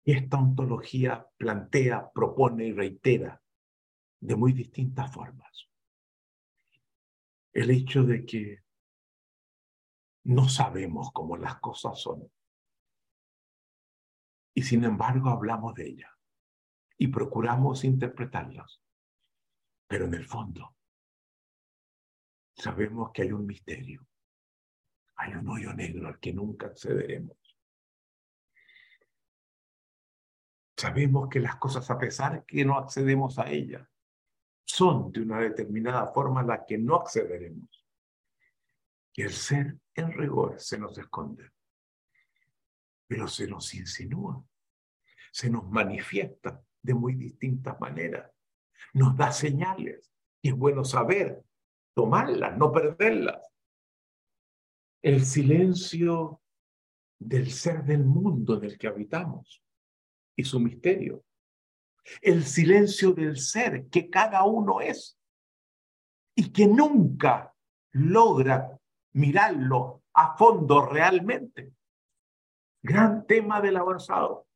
[0.03, 3.41] Esta ontología plantea, propone y reitera
[4.19, 5.71] de muy distintas formas
[7.53, 8.60] el hecho de que
[10.23, 12.31] no sabemos cómo las cosas son.
[14.53, 16.11] Y sin embargo hablamos de ellas
[16.97, 18.81] y procuramos interpretarlas.
[19.87, 20.75] Pero en el fondo
[22.55, 24.05] sabemos que hay un misterio,
[25.15, 27.37] hay un hoyo negro al que nunca accederemos.
[30.77, 33.87] Sabemos que las cosas, a pesar que no accedemos a ellas,
[34.65, 37.85] son de una determinada forma a la que no accederemos.
[39.13, 41.51] Y el ser en rigor se nos esconde,
[43.07, 44.43] pero se nos insinúa,
[45.31, 48.31] se nos manifiesta de muy distintas maneras,
[48.93, 50.11] nos da señales
[50.41, 51.43] y es bueno saber,
[51.93, 53.47] tomarlas, no perderlas.
[55.01, 56.41] El silencio
[57.19, 59.63] del ser del mundo en el que habitamos
[60.35, 61.23] y su misterio.
[62.21, 65.19] El silencio del ser que cada uno es
[66.35, 67.53] y que nunca
[67.91, 68.80] logra
[69.13, 71.73] mirarlo a fondo realmente.
[72.81, 74.47] Gran tema del avanzado.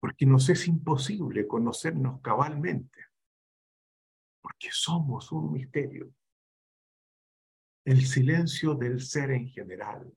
[0.00, 3.06] Porque nos es imposible conocernos cabalmente.
[4.42, 6.12] Porque somos un misterio.
[7.84, 10.12] El silencio del ser en general.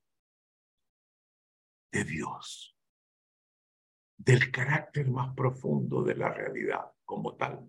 [1.91, 2.77] De Dios
[4.17, 7.65] del carácter más profundo de la realidad como tal,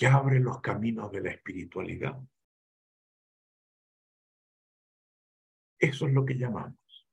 [0.00, 2.18] que abre los caminos de la espiritualidad.
[5.78, 7.06] Eso es lo que llamamos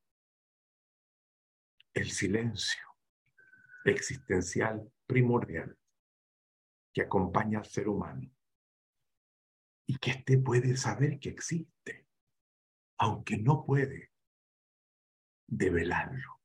[1.93, 2.87] el silencio
[3.83, 5.77] existencial primordial
[6.93, 8.33] que acompaña al ser humano
[9.85, 12.07] y que éste puede saber que existe,
[12.99, 14.13] aunque no puede
[15.45, 16.39] develarlo,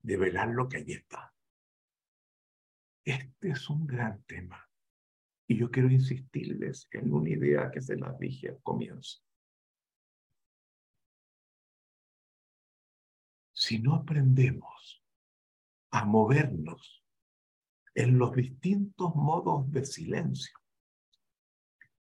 [0.00, 1.34] develar lo que allí está.
[3.04, 4.69] Este es un gran tema
[5.50, 9.18] y yo quiero insistirles en una idea que se las dije al comienzo.
[13.52, 15.04] Si no aprendemos
[15.90, 17.04] a movernos
[17.96, 20.56] en los distintos modos de silencio,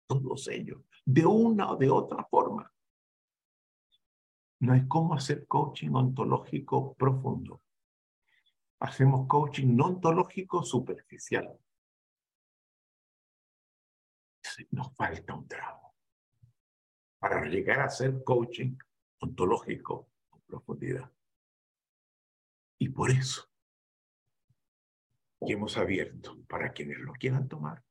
[0.06, 2.72] todos ellos, de una o de otra forma.
[4.60, 7.60] No hay cómo hacer coaching ontológico profundo.
[8.78, 11.58] Hacemos coaching no ontológico superficial.
[14.70, 15.94] Nos falta un tramo
[17.18, 18.76] para llegar a hacer coaching
[19.20, 21.10] ontológico con profundidad.
[22.78, 23.48] Y por eso
[25.46, 27.82] que hemos abierto para quienes lo quieran tomar.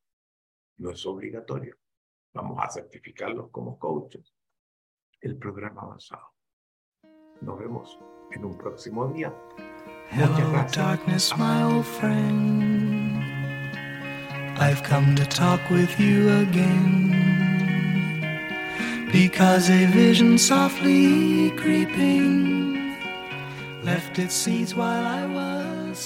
[0.77, 1.77] No es obligatorio.
[2.33, 4.33] Vamos a certificarlos como coaches.
[5.19, 6.33] El programa avanzado.
[7.41, 7.99] Nos vemos
[8.31, 9.33] en un próximo día.
[10.11, 12.70] Hello, darkness, my old friend.
[14.61, 17.17] I've come to talk with you again.
[19.11, 22.95] Because a vision softly creeping
[23.81, 25.97] left its seeds while I was.